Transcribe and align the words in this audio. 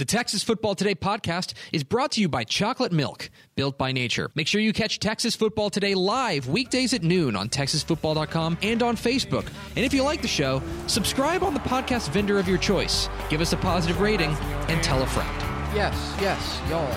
The 0.00 0.06
Texas 0.06 0.42
Football 0.42 0.74
Today 0.76 0.94
podcast 0.94 1.52
is 1.74 1.84
brought 1.84 2.12
to 2.12 2.22
you 2.22 2.28
by 2.30 2.42
Chocolate 2.42 2.90
Milk, 2.90 3.28
built 3.54 3.76
by 3.76 3.92
nature. 3.92 4.30
Make 4.34 4.46
sure 4.46 4.58
you 4.58 4.72
catch 4.72 4.98
Texas 4.98 5.36
Football 5.36 5.68
Today 5.68 5.94
live 5.94 6.48
weekdays 6.48 6.94
at 6.94 7.02
noon 7.02 7.36
on 7.36 7.50
texasfootball.com 7.50 8.56
and 8.62 8.82
on 8.82 8.96
Facebook. 8.96 9.46
And 9.76 9.84
if 9.84 9.92
you 9.92 10.02
like 10.02 10.22
the 10.22 10.26
show, 10.26 10.62
subscribe 10.86 11.42
on 11.42 11.52
the 11.52 11.60
podcast 11.60 12.08
vendor 12.12 12.38
of 12.38 12.48
your 12.48 12.56
choice. 12.56 13.10
Give 13.28 13.42
us 13.42 13.52
a 13.52 13.58
positive 13.58 14.00
rating 14.00 14.30
and 14.68 14.82
tell 14.82 15.02
a 15.02 15.06
friend. 15.06 15.28
Yes, 15.74 16.16
yes, 16.18 16.58
y'all. 16.70 16.88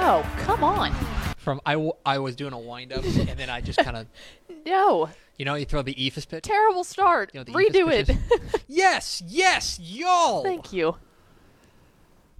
Oh, 0.00 0.28
come 0.38 0.64
on. 0.64 0.92
From 1.36 1.60
I, 1.64 1.74
w- 1.74 1.92
I 2.04 2.18
was 2.18 2.34
doing 2.34 2.52
a 2.52 2.58
wind 2.58 2.92
up 2.92 3.04
and 3.04 3.38
then 3.38 3.48
I 3.48 3.60
just 3.60 3.78
kind 3.78 3.96
of 3.96 4.08
No. 4.66 5.08
you 5.38 5.44
know 5.44 5.54
you 5.54 5.66
throw 5.66 5.82
the 5.82 5.94
eephus 5.94 6.28
pitch. 6.28 6.42
Terrible 6.42 6.82
start. 6.82 7.30
You 7.32 7.38
know, 7.38 7.44
the 7.44 7.52
Redo 7.52 7.92
it. 7.92 8.10
yes, 8.66 9.22
yes, 9.24 9.78
y'all. 9.78 10.42
Thank 10.42 10.72
you. 10.72 10.96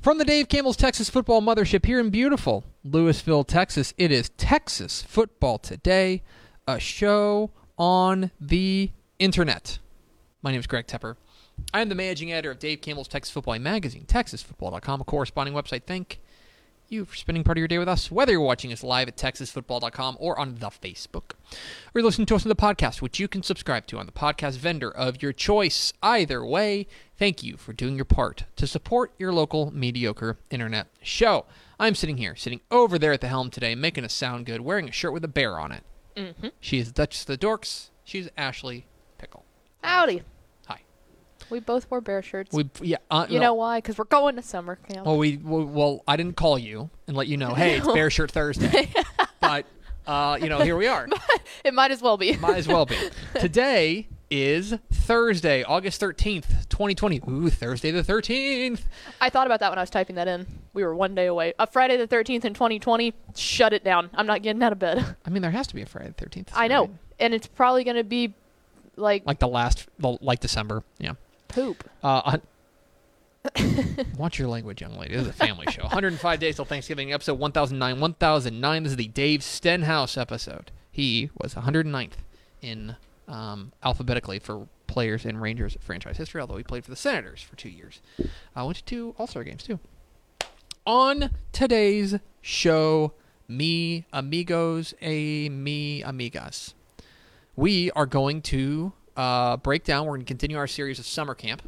From 0.05 0.19
the 0.19 0.25
Dave 0.27 0.51
Campbell's 0.51 0.77
Texas 0.77 1.09
Football 1.09 1.41
Mothership 1.41 1.87
here 1.87 1.99
in 1.99 2.11
beautiful 2.11 2.63
Lewisville, 2.87 3.47
Texas, 3.47 3.95
it 3.97 4.13
is 4.13 4.29
Texas 4.37 5.01
Football 5.01 5.57
Today, 5.57 6.23
a 6.69 6.79
show 6.79 7.51
on 7.79 8.31
the 8.39 8.91
internet. 9.19 9.79
My 10.43 10.51
name 10.51 10.61
is 10.61 10.67
Greg 10.67 10.87
Tepper. 10.87 11.17
I 11.73 11.81
am 11.81 11.89
the 11.89 11.95
managing 11.95 12.33
editor 12.33 12.51
of 12.51 12.59
Dave 12.59 12.83
Campbell's 12.83 13.09
Texas 13.09 13.33
Football 13.33 13.59
Magazine, 13.61 14.05
TexasFootball.com, 14.05 15.01
a 15.01 15.05
corresponding 15.05 15.55
website. 15.55 15.85
Thank 15.87 16.21
you 16.91 17.05
for 17.05 17.17
spending 17.17 17.45
part 17.45 17.57
of 17.57 17.61
your 17.61 17.69
day 17.69 17.79
with 17.79 17.89
us, 17.89 18.11
whether 18.11 18.33
you're 18.33 18.41
watching 18.41 18.73
us 18.73 18.83
live 18.83 19.09
at 19.09 19.17
TexasFootball.com 19.17 20.17
or 20.19 20.39
on 20.39 20.57
the 20.57 20.69
Facebook, 20.69 21.33
or 21.33 21.95
you're 21.95 22.05
listening 22.05 22.27
to 22.27 22.35
us 22.35 22.45
on 22.45 22.49
the 22.49 22.57
podcast, 22.57 23.03
which 23.03 23.19
you 23.19 23.29
can 23.29 23.43
subscribe 23.43 23.87
to 23.87 23.99
on 23.99 24.07
the 24.07 24.13
podcast 24.13 24.59
vendor 24.59 24.91
of 24.91 25.23
your 25.23 25.33
choice. 25.33 25.93
Either 26.03 26.45
way, 26.45 26.87
thank 27.19 27.43
you 27.43 27.57
for 27.57 27.73
doing 27.73 27.97
your 27.97 28.05
part 28.05 28.45
to 28.57 28.67
support 28.67 29.13
your 29.19 29.33
local 29.33 29.71
mediocre 29.71 30.39
internet 30.51 30.87
show. 31.03 31.47
I'm 31.79 31.95
sitting 31.95 32.19
here, 32.19 32.37
sitting 32.37 32.61
over 32.71 32.99
there 32.99 33.13
at 33.13 33.21
the 33.21 33.29
helm 33.29 33.51
today, 33.51 33.75
making 33.75 34.05
us 34.05 34.13
sound 34.13 34.47
good, 34.47 34.61
wearing 34.61 34.89
a 34.89 34.93
shirt 34.93 35.13
with 35.13 35.25
a 35.25 35.29
bear 35.29 35.59
on 35.59 35.73
it. 35.73 35.83
Mm-hmm. 36.17 36.49
She 36.61 36.79
is 36.79 36.93
Duchess 36.93 37.23
of 37.23 37.27
the 37.27 37.39
Dorks. 37.39 37.91
She's 38.05 38.29
Ashley 38.37 38.87
Pickle. 39.19 39.45
Howdy. 39.83 40.23
We 41.55 41.61
both 41.61 41.89
wore 41.89 42.01
bear 42.01 42.21
shirts. 42.21 42.53
We 42.53 42.69
yeah. 42.81 42.97
Uh, 43.09 43.27
you 43.29 43.39
no. 43.39 43.47
know 43.47 43.55
why? 43.55 43.79
Because 43.79 43.97
we're 43.97 44.07
going 44.07 44.35
to 44.35 44.43
summer 44.43 44.75
camp. 44.75 45.07
Well, 45.07 45.19
we 45.19 45.37
well, 45.37 45.65
well, 45.65 46.05
I 46.09 46.17
didn't 46.17 46.37
call 46.37 46.59
you 46.59 46.91
and 47.07 47.17
let 47.17 47.29
you 47.29 47.37
know. 47.37 47.55
Hey, 47.55 47.77
it's 47.77 47.87
Bear 47.87 48.11
Shirt 48.11 48.33
Thursday. 48.33 48.93
but 49.41 49.65
uh, 50.05 50.37
you 50.43 50.49
know, 50.49 50.59
here 50.63 50.77
we 50.77 50.89
are. 50.89 51.07
it 51.65 51.73
might 51.73 51.93
as 51.93 52.03
well 52.03 52.17
be. 52.17 52.37
Might 52.39 52.57
as 52.57 52.67
well 52.67 52.87
be. 52.87 52.97
Today 53.39 54.09
is 54.33 54.75
Thursday, 54.93 55.63
August 55.63 56.01
thirteenth, 56.01 56.69
twenty 56.69 56.97
twenty. 56.97 57.21
Ooh, 57.29 57.51
Thursday 57.51 57.93
the 57.93 58.03
thirteenth. 58.03 58.85
I 59.21 59.31
thought 59.31 59.47
about 59.47 59.61
that 59.61 59.71
when 59.71 59.79
I 59.79 59.83
was 59.83 59.91
typing 59.91 60.17
that 60.17 60.27
in. 60.27 60.49
We 60.73 60.83
were 60.83 60.97
one 60.97 61.15
day 61.15 61.27
away. 61.27 61.55
A 61.61 61.69
Friday 61.69 61.97
the 61.97 62.09
13th 62.09 62.45
in 62.45 62.53
2020, 62.53 63.15
shut 63.37 63.73
it 63.73 63.85
down. 63.85 64.11
I'm 64.15 64.27
not 64.27 64.43
getting 64.43 64.61
out 64.61 64.73
of 64.73 64.81
bed. 64.81 65.17
I 65.25 65.31
mean, 65.31 65.43
there 65.43 65.53
has 65.53 65.69
to 65.69 65.77
be 65.77 65.83
a 65.83 65.87
Friday 65.87 66.09
the 66.09 66.15
thirteenth. 66.15 66.51
I 66.53 66.67
know. 66.67 66.91
And 67.21 67.33
it's 67.33 67.47
probably 67.47 67.85
going 67.85 67.97
to 67.97 68.03
be 68.03 68.35
like, 68.97 69.25
Like 69.25 69.39
the 69.39 69.47
last, 69.47 69.87
like 70.01 70.41
December. 70.41 70.83
Yeah. 70.99 71.13
Poop. 71.49 71.89
Uh, 72.03 72.39
watch 74.17 74.39
your 74.39 74.49
language, 74.49 74.81
young 74.81 74.97
lady. 74.97 75.15
This 75.15 75.23
is 75.23 75.29
a 75.29 75.33
family 75.33 75.67
show. 75.71 75.83
105 75.83 76.41
days 76.41 76.57
till 76.57 76.65
Thanksgiving, 76.65 77.13
episode 77.13 77.39
1009. 77.39 78.01
1009. 78.01 78.83
This 78.83 78.93
is 78.93 78.97
the 78.97 79.09
Dave 79.09 79.43
Stenhouse 79.43 80.17
episode. 80.17 80.71
He 80.91 81.31
was 81.41 81.55
109th 81.55 82.13
in 82.63 82.97
um, 83.29 83.73
alphabetically 83.83 84.39
for 84.39 84.69
players 84.87 85.25
in 85.25 85.39
Rangers 85.39 85.77
franchise 85.81 86.17
history, 86.17 86.41
although 86.41 86.57
he 86.57 86.63
played 86.63 86.85
for 86.85 86.91
the 86.91 86.97
Senators 86.97 87.43
for 87.43 87.57
two 87.57 87.69
years. 87.69 88.01
I 88.55 88.63
went 88.63 88.79
to 88.79 88.85
two 88.85 89.15
All 89.19 89.27
Star 89.27 89.45
games 89.45 89.65
too. 89.65 89.79
On 90.87 91.31
today's 91.53 92.17
show, 92.41 93.13
me 93.49 94.07
amigos, 94.13 94.95
a 95.01 95.49
me 95.49 96.03
amigas 96.03 96.75
we 97.57 97.91
are 97.93 98.07
going 98.07 98.43
to 98.43 98.93
uh, 99.17 99.57
break 99.59 99.85
down. 99.85 100.07
We're 100.07 100.13
going 100.13 100.23
to 100.23 100.27
continue 100.27 100.57
our 100.57 100.67
series 100.67 100.99
of 100.99 101.07
summer 101.07 101.35
camp, 101.35 101.63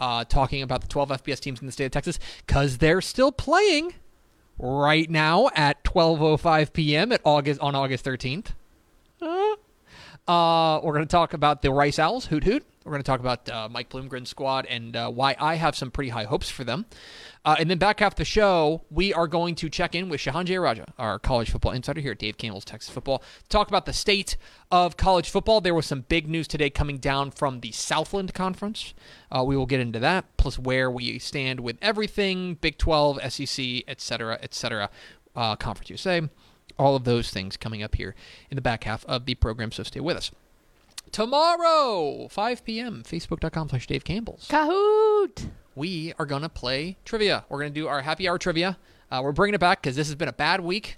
uh, 0.00 0.24
talking 0.24 0.62
about 0.62 0.80
the 0.80 0.88
12 0.88 1.08
FBS 1.10 1.40
teams 1.40 1.60
in 1.60 1.66
the 1.66 1.72
state 1.72 1.86
of 1.86 1.92
Texas 1.92 2.18
because 2.46 2.78
they're 2.78 3.00
still 3.00 3.32
playing 3.32 3.94
right 4.58 5.10
now 5.10 5.50
at 5.54 5.82
12:05 5.84 6.72
p.m. 6.72 7.12
at 7.12 7.20
August 7.24 7.60
on 7.60 7.74
August 7.74 8.04
13th. 8.04 8.48
Uh, 9.20 9.56
uh, 10.28 10.80
we're 10.82 10.92
going 10.92 11.04
to 11.04 11.10
talk 11.10 11.32
about 11.32 11.62
the 11.62 11.70
Rice 11.70 11.98
Owls, 11.98 12.26
hoot 12.26 12.44
hoot. 12.44 12.64
We're 12.84 12.92
going 12.92 13.02
to 13.02 13.06
talk 13.06 13.20
about 13.20 13.48
uh, 13.48 13.68
Mike 13.68 13.90
Bloomgren's 13.90 14.28
squad 14.28 14.64
and 14.66 14.94
uh, 14.94 15.10
why 15.10 15.34
I 15.40 15.56
have 15.56 15.74
some 15.74 15.90
pretty 15.90 16.10
high 16.10 16.24
hopes 16.24 16.48
for 16.48 16.62
them. 16.62 16.86
Uh, 17.44 17.56
and 17.58 17.68
then 17.68 17.78
back 17.78 17.98
half 18.00 18.14
the 18.14 18.24
show, 18.24 18.84
we 18.90 19.12
are 19.12 19.26
going 19.26 19.56
to 19.56 19.68
check 19.68 19.94
in 19.94 20.08
with 20.08 20.20
Shehan 20.20 20.46
Jeyarajah, 20.46 20.92
our 20.98 21.18
college 21.18 21.50
football 21.50 21.72
insider 21.72 22.00
here 22.00 22.12
at 22.12 22.18
Dave 22.18 22.38
Campbell's 22.38 22.64
Texas 22.64 22.92
Football, 22.92 23.22
talk 23.48 23.68
about 23.68 23.86
the 23.86 23.92
state 23.92 24.36
of 24.70 24.96
college 24.96 25.30
football. 25.30 25.60
There 25.60 25.74
was 25.74 25.86
some 25.86 26.02
big 26.02 26.28
news 26.28 26.46
today 26.46 26.70
coming 26.70 26.98
down 26.98 27.32
from 27.32 27.60
the 27.60 27.72
Southland 27.72 28.34
Conference. 28.34 28.94
Uh, 29.30 29.44
we 29.44 29.56
will 29.56 29.66
get 29.66 29.80
into 29.80 29.98
that, 30.00 30.36
plus 30.36 30.58
where 30.58 30.90
we 30.90 31.18
stand 31.18 31.60
with 31.60 31.78
everything 31.82 32.54
Big 32.54 32.78
12, 32.78 33.32
SEC, 33.32 33.66
et 33.88 34.00
cetera, 34.00 34.38
et 34.42 34.54
cetera, 34.54 34.90
uh, 35.34 35.54
Conference 35.56 35.90
USA. 35.90 36.28
All 36.78 36.94
of 36.96 37.04
those 37.04 37.30
things 37.30 37.56
coming 37.56 37.82
up 37.82 37.94
here 37.94 38.14
in 38.50 38.56
the 38.56 38.62
back 38.62 38.84
half 38.84 39.04
of 39.06 39.24
the 39.24 39.34
program, 39.34 39.72
so 39.72 39.82
stay 39.82 40.00
with 40.00 40.16
us. 40.16 40.30
Tomorrow, 41.12 42.28
5 42.28 42.64
p.m., 42.64 43.02
facebook.com 43.06 43.68
slash 43.70 43.86
Dave 43.86 44.04
Campbell's 44.04 44.46
Kahoot! 44.48 45.48
we 45.74 46.12
are 46.18 46.26
going 46.26 46.42
to 46.42 46.48
play 46.48 46.96
trivia. 47.04 47.44
We're 47.48 47.60
going 47.60 47.72
to 47.72 47.80
do 47.80 47.86
our 47.86 48.02
happy 48.02 48.28
hour 48.28 48.38
trivia. 48.38 48.76
Uh, 49.10 49.20
we're 49.22 49.32
bringing 49.32 49.54
it 49.54 49.60
back 49.60 49.80
because 49.80 49.96
this 49.96 50.08
has 50.08 50.14
been 50.16 50.28
a 50.28 50.32
bad 50.32 50.60
week. 50.60 50.96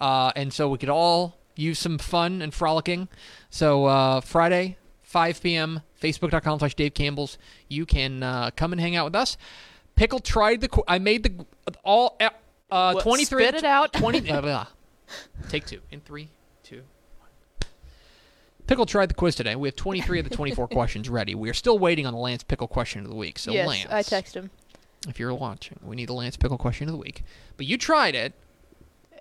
Uh, 0.00 0.32
and 0.34 0.52
so 0.52 0.68
we 0.68 0.78
could 0.78 0.88
all 0.88 1.38
use 1.56 1.78
some 1.78 1.98
fun 1.98 2.42
and 2.42 2.52
frolicking. 2.52 3.08
So 3.48 3.86
uh, 3.86 4.20
Friday, 4.20 4.76
5 5.02 5.42
p.m., 5.42 5.82
facebook.com 6.02 6.58
slash 6.58 6.74
Dave 6.74 6.94
Campbell's. 6.94 7.38
You 7.68 7.86
can 7.86 8.22
uh, 8.22 8.50
come 8.56 8.72
and 8.72 8.80
hang 8.80 8.96
out 8.96 9.04
with 9.06 9.14
us. 9.14 9.36
Pickle 9.94 10.18
tried 10.18 10.60
the. 10.60 10.68
Qu- 10.68 10.82
I 10.88 10.98
made 10.98 11.22
the 11.22 11.46
all 11.84 12.18
uh, 12.70 12.92
What, 12.92 13.02
23. 13.02 13.44
spit 13.44 13.54
it 13.54 13.64
out? 13.64 13.92
20. 13.92 14.20
Take 15.48 15.66
two. 15.66 15.80
In 15.90 16.00
three, 16.00 16.28
two. 16.62 16.82
Pickle 18.66 18.86
tried 18.86 19.10
the 19.10 19.14
quiz 19.14 19.34
today. 19.34 19.56
We 19.56 19.68
have 19.68 19.76
23 19.76 20.20
of 20.20 20.28
the 20.28 20.34
24 20.34 20.68
questions 20.68 21.08
ready. 21.10 21.34
We 21.34 21.50
are 21.50 21.54
still 21.54 21.78
waiting 21.78 22.06
on 22.06 22.14
the 22.14 22.18
Lance 22.18 22.42
Pickle 22.42 22.66
question 22.68 23.02
of 23.02 23.10
the 23.10 23.14
week. 23.16 23.38
So 23.38 23.52
yes, 23.52 23.68
Lance, 23.68 23.86
I 23.90 24.02
text 24.02 24.34
him. 24.34 24.50
if 25.06 25.18
you're 25.18 25.34
watching, 25.34 25.78
we 25.82 25.96
need 25.96 26.08
the 26.08 26.14
Lance 26.14 26.36
Pickle 26.38 26.56
question 26.56 26.88
of 26.88 26.92
the 26.92 26.98
week. 26.98 27.24
But 27.58 27.66
you 27.66 27.76
tried 27.76 28.14
it. 28.14 28.32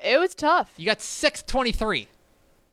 It 0.01 0.18
was 0.18 0.34
tough. 0.34 0.72
You 0.78 0.86
got 0.86 1.01
623. 1.01 2.07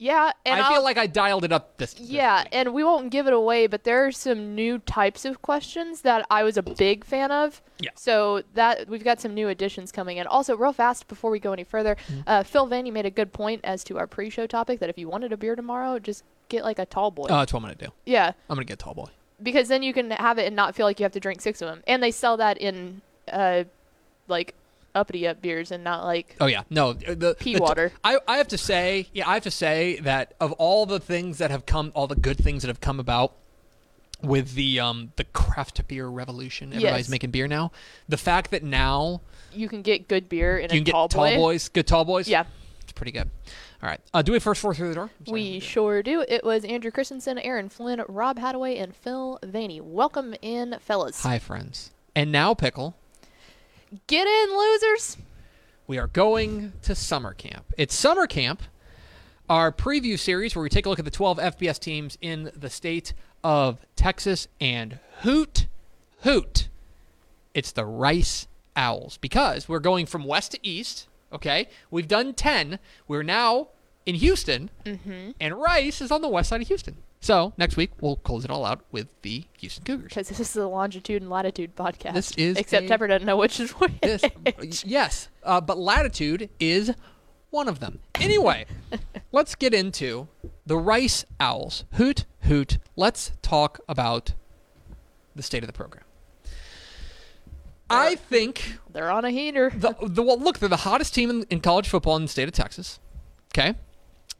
Yeah, 0.02 0.32
and 0.46 0.58
I 0.58 0.66
feel 0.68 0.78
I'll- 0.78 0.82
like 0.82 0.96
I 0.96 1.06
dialed 1.06 1.44
it 1.44 1.52
up 1.52 1.76
this. 1.76 1.94
Yeah, 2.00 2.44
and 2.52 2.72
we 2.72 2.82
won't 2.82 3.10
give 3.10 3.26
it 3.26 3.34
away, 3.34 3.66
but 3.66 3.84
there 3.84 4.06
are 4.06 4.10
some 4.10 4.54
new 4.54 4.78
types 4.78 5.26
of 5.26 5.42
questions 5.42 6.00
that 6.00 6.26
I 6.30 6.42
was 6.42 6.56
a 6.56 6.62
big 6.62 7.04
fan 7.04 7.30
of. 7.30 7.60
Yeah. 7.80 7.90
So 7.96 8.42
that 8.54 8.88
we've 8.88 9.04
got 9.04 9.20
some 9.20 9.34
new 9.34 9.48
additions 9.48 9.92
coming 9.92 10.16
in. 10.16 10.26
Also, 10.26 10.56
real 10.56 10.72
fast 10.72 11.06
before 11.06 11.30
we 11.30 11.38
go 11.38 11.52
any 11.52 11.64
further, 11.64 11.96
Mm-hmm. 12.08 12.20
uh, 12.26 12.42
Phil 12.44 12.66
Vanny 12.66 12.90
made 12.90 13.04
a 13.04 13.10
good 13.10 13.30
point 13.34 13.60
as 13.62 13.84
to 13.84 13.98
our 13.98 14.06
pre-show 14.06 14.46
topic 14.46 14.80
that 14.80 14.88
if 14.88 14.96
you 14.96 15.06
wanted 15.06 15.32
a 15.32 15.36
beer 15.36 15.54
tomorrow, 15.54 15.98
just 15.98 16.24
get 16.48 16.64
like 16.64 16.78
a 16.78 16.86
tall 16.86 17.10
boy. 17.10 17.24
Uh, 17.24 17.40
that's 17.40 17.52
what 17.52 17.62
I'm 17.62 17.68
to 17.70 17.84
do. 17.86 17.92
yeah, 18.06 18.32
I'm 18.48 18.56
going 18.56 18.66
to 18.66 18.70
get 18.72 18.78
tall 18.78 18.94
boy. 18.94 19.08
because 19.42 19.68
then 19.68 19.82
you 19.82 19.92
can 19.92 20.10
have 20.12 20.38
it 20.38 20.46
and 20.46 20.56
not 20.56 20.74
feel 20.74 20.86
like 20.86 20.98
you 20.98 21.04
have 21.04 21.12
to 21.12 21.20
drink 21.20 21.42
six 21.42 21.60
of 21.60 21.68
them. 21.68 21.82
And 21.86 22.02
they 22.02 22.10
sell 22.10 22.38
that 22.38 22.56
in, 22.56 23.02
uh, 23.30 23.64
like 24.28 24.54
uppity 24.94 25.26
up 25.26 25.40
beers 25.40 25.70
and 25.70 25.84
not 25.84 26.04
like 26.04 26.36
Oh 26.40 26.46
yeah, 26.46 26.62
no, 26.70 26.92
the 26.92 27.36
Pea 27.38 27.54
the- 27.54 27.62
water. 27.62 27.92
I 28.04 28.18
I 28.26 28.36
have 28.38 28.48
to 28.48 28.58
say, 28.58 29.08
yeah, 29.12 29.28
I 29.28 29.34
have 29.34 29.42
to 29.44 29.50
say 29.50 29.98
that 30.00 30.34
of 30.40 30.52
all 30.52 30.86
the 30.86 31.00
things 31.00 31.38
that 31.38 31.50
have 31.50 31.66
come, 31.66 31.92
all 31.94 32.06
the 32.06 32.16
good 32.16 32.38
things 32.38 32.62
that 32.62 32.68
have 32.68 32.80
come 32.80 32.98
about 33.00 33.34
with 34.22 34.54
the 34.54 34.78
um 34.80 35.12
the 35.16 35.24
craft 35.24 35.86
beer 35.88 36.06
revolution. 36.06 36.72
Everybody's 36.72 37.06
Yes. 37.06 37.08
making 37.08 37.30
beer 37.30 37.48
now. 37.48 37.72
The 38.08 38.16
fact 38.18 38.50
that 38.50 38.62
now 38.62 39.22
You 39.52 39.68
can 39.68 39.82
get 39.82 40.08
good 40.08 40.28
beer 40.28 40.58
in 40.58 40.64
you 40.70 40.74
a 40.74 40.78
can 40.78 40.84
get 40.84 40.92
tall 40.92 41.08
tall 41.08 41.24
boy. 41.26 41.36
boys, 41.36 41.68
good 41.68 41.86
tall 41.86 42.04
boys. 42.04 42.28
Yeah, 42.28 42.44
it's 42.82 42.92
pretty 42.92 43.12
good. 43.12 43.30
All 43.82 43.88
right, 43.88 44.00
uh, 44.12 44.20
do 44.20 44.32
we 44.32 44.38
first 44.40 44.60
four 44.60 44.74
through 44.74 44.90
the 44.90 44.94
door? 44.94 45.10
Sorry, 45.26 45.32
we 45.40 45.58
sure 45.60 46.02
do. 46.02 46.22
It 46.28 46.44
was 46.44 46.66
Andrew 46.66 46.90
Christensen, 46.90 47.38
Aaron 47.38 47.70
Flynn, 47.70 48.02
Rob 48.08 48.38
Hadaway, 48.38 48.78
and 48.78 48.94
Phil 48.94 49.38
Vaney. 49.42 49.80
Welcome 49.80 50.34
in, 50.42 50.76
fellas. 50.80 51.22
Hi, 51.22 51.38
friends. 51.38 51.90
And 52.14 52.30
now, 52.30 52.52
pickle. 52.52 52.94
Get 54.06 54.26
in, 54.26 54.56
losers. 54.56 55.16
we 55.88 55.98
are 55.98 56.06
going 56.06 56.72
to 56.82 56.94
summer 56.94 57.34
camp. 57.34 57.64
It's 57.76 57.92
summer 57.92 58.28
camp, 58.28 58.62
our 59.48 59.72
preview 59.72 60.16
series 60.16 60.54
where 60.54 60.62
we 60.62 60.68
take 60.68 60.86
a 60.86 60.88
look 60.88 61.00
at 61.00 61.04
the 61.04 61.10
12 61.10 61.38
FBS 61.38 61.80
teams 61.80 62.16
in 62.20 62.52
the 62.54 62.70
state 62.70 63.12
of 63.42 63.84
Texas 63.96 64.46
and 64.60 65.00
hoot, 65.22 65.66
hoot. 66.20 66.68
It's 67.52 67.72
the 67.72 67.84
Rice 67.84 68.46
Owls 68.76 69.16
because 69.16 69.68
we're 69.68 69.80
going 69.80 70.06
from 70.06 70.24
west 70.24 70.52
to 70.52 70.58
east. 70.62 71.08
Okay, 71.32 71.68
we've 71.90 72.06
done 72.06 72.32
10. 72.32 72.78
We're 73.08 73.24
now 73.24 73.70
in 74.06 74.14
Houston, 74.14 74.70
mm-hmm. 74.84 75.30
and 75.40 75.60
Rice 75.60 76.00
is 76.00 76.12
on 76.12 76.22
the 76.22 76.28
west 76.28 76.50
side 76.50 76.62
of 76.62 76.68
Houston. 76.68 76.96
So 77.20 77.52
next 77.58 77.76
week 77.76 77.90
we'll 78.00 78.16
close 78.16 78.44
it 78.44 78.50
all 78.50 78.64
out 78.64 78.80
with 78.90 79.08
the 79.22 79.44
Houston 79.58 79.84
Cougars. 79.84 80.08
Because 80.08 80.28
this 80.28 80.40
is 80.40 80.52
the 80.54 80.66
longitude 80.66 81.20
and 81.22 81.30
latitude 81.30 81.76
podcast. 81.76 82.14
This 82.14 82.32
is 82.32 82.56
Except 82.56 82.86
a- 82.86 82.88
Tepper 82.88 83.08
doesn't 83.08 83.26
know 83.26 83.36
which 83.36 83.60
is 83.60 83.72
which. 83.72 83.92
this 84.00 84.24
yes 84.84 85.28
uh, 85.42 85.60
but 85.60 85.78
latitude 85.78 86.48
is 86.58 86.92
one 87.50 87.68
of 87.68 87.80
them 87.80 87.98
anyway 88.20 88.64
let's 89.32 89.54
get 89.54 89.74
into 89.74 90.28
the 90.66 90.76
rice 90.78 91.24
owls 91.40 91.84
hoot 91.94 92.24
hoot 92.42 92.78
let's 92.96 93.32
talk 93.42 93.80
about 93.88 94.32
the 95.34 95.42
state 95.42 95.62
of 95.62 95.66
the 95.66 95.72
program 95.72 96.04
i 97.88 98.14
think 98.14 98.78
They're 98.92 99.10
on 99.10 99.24
a 99.24 99.30
heater. 99.30 99.70
the, 99.74 99.94
the 100.00 100.22
well, 100.22 100.38
look 100.38 100.58
they're 100.60 100.68
the 100.68 100.76
hottest 100.76 101.12
team 101.14 101.28
in, 101.28 101.42
in 101.50 101.60
college 101.60 101.88
football 101.88 102.14
in 102.16 102.22
the 102.22 102.28
state 102.28 102.46
of 102.46 102.54
texas 102.54 103.00
okay 103.52 103.74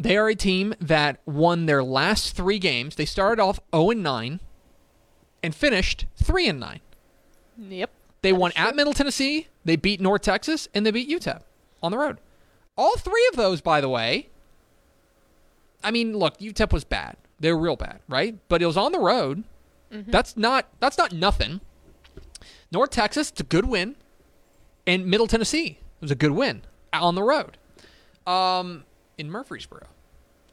they 0.00 0.16
are 0.16 0.28
a 0.28 0.34
team 0.34 0.74
that 0.80 1.20
won 1.26 1.66
their 1.66 1.84
last 1.84 2.34
three 2.34 2.58
games 2.58 2.96
they 2.96 3.04
started 3.04 3.40
off 3.40 3.60
0 3.74 3.90
and 3.90 4.02
9 4.02 4.40
and 5.42 5.54
finished 5.54 6.06
3 6.16 6.48
and 6.48 6.60
9 6.60 6.80
Yep. 7.68 7.90
they 8.22 8.32
won 8.32 8.50
true. 8.52 8.64
at 8.64 8.74
Middle 8.74 8.94
Tennessee, 8.94 9.48
they 9.64 9.76
beat 9.76 10.00
North 10.00 10.22
Texas, 10.22 10.66
and 10.74 10.86
they 10.86 10.90
beat 10.90 11.08
UTEP 11.10 11.42
on 11.82 11.92
the 11.92 11.98
road. 11.98 12.16
All 12.76 12.96
three 12.96 13.26
of 13.30 13.36
those, 13.36 13.60
by 13.60 13.82
the 13.82 13.88
way. 13.90 14.28
I 15.84 15.90
mean, 15.90 16.16
look, 16.16 16.38
UTEP 16.38 16.72
was 16.72 16.84
bad. 16.84 17.16
They 17.38 17.52
were 17.52 17.58
real 17.58 17.76
bad, 17.76 18.00
right? 18.08 18.38
But 18.48 18.62
it 18.62 18.66
was 18.66 18.76
on 18.78 18.92
the 18.92 18.98
road. 18.98 19.44
Mm-hmm. 19.92 20.10
That's 20.10 20.36
not 20.38 20.66
that's 20.78 20.96
not 20.96 21.12
nothing. 21.12 21.60
North 22.72 22.90
Texas, 22.90 23.30
it's 23.30 23.40
a 23.40 23.44
good 23.44 23.66
win, 23.66 23.96
and 24.86 25.06
Middle 25.06 25.26
Tennessee 25.26 25.78
it 26.00 26.02
was 26.02 26.10
a 26.10 26.14
good 26.14 26.30
win 26.32 26.62
on 26.94 27.14
the 27.14 27.22
road, 27.22 27.58
um, 28.26 28.84
in 29.20 29.30
Murfreesboro. 29.30 29.86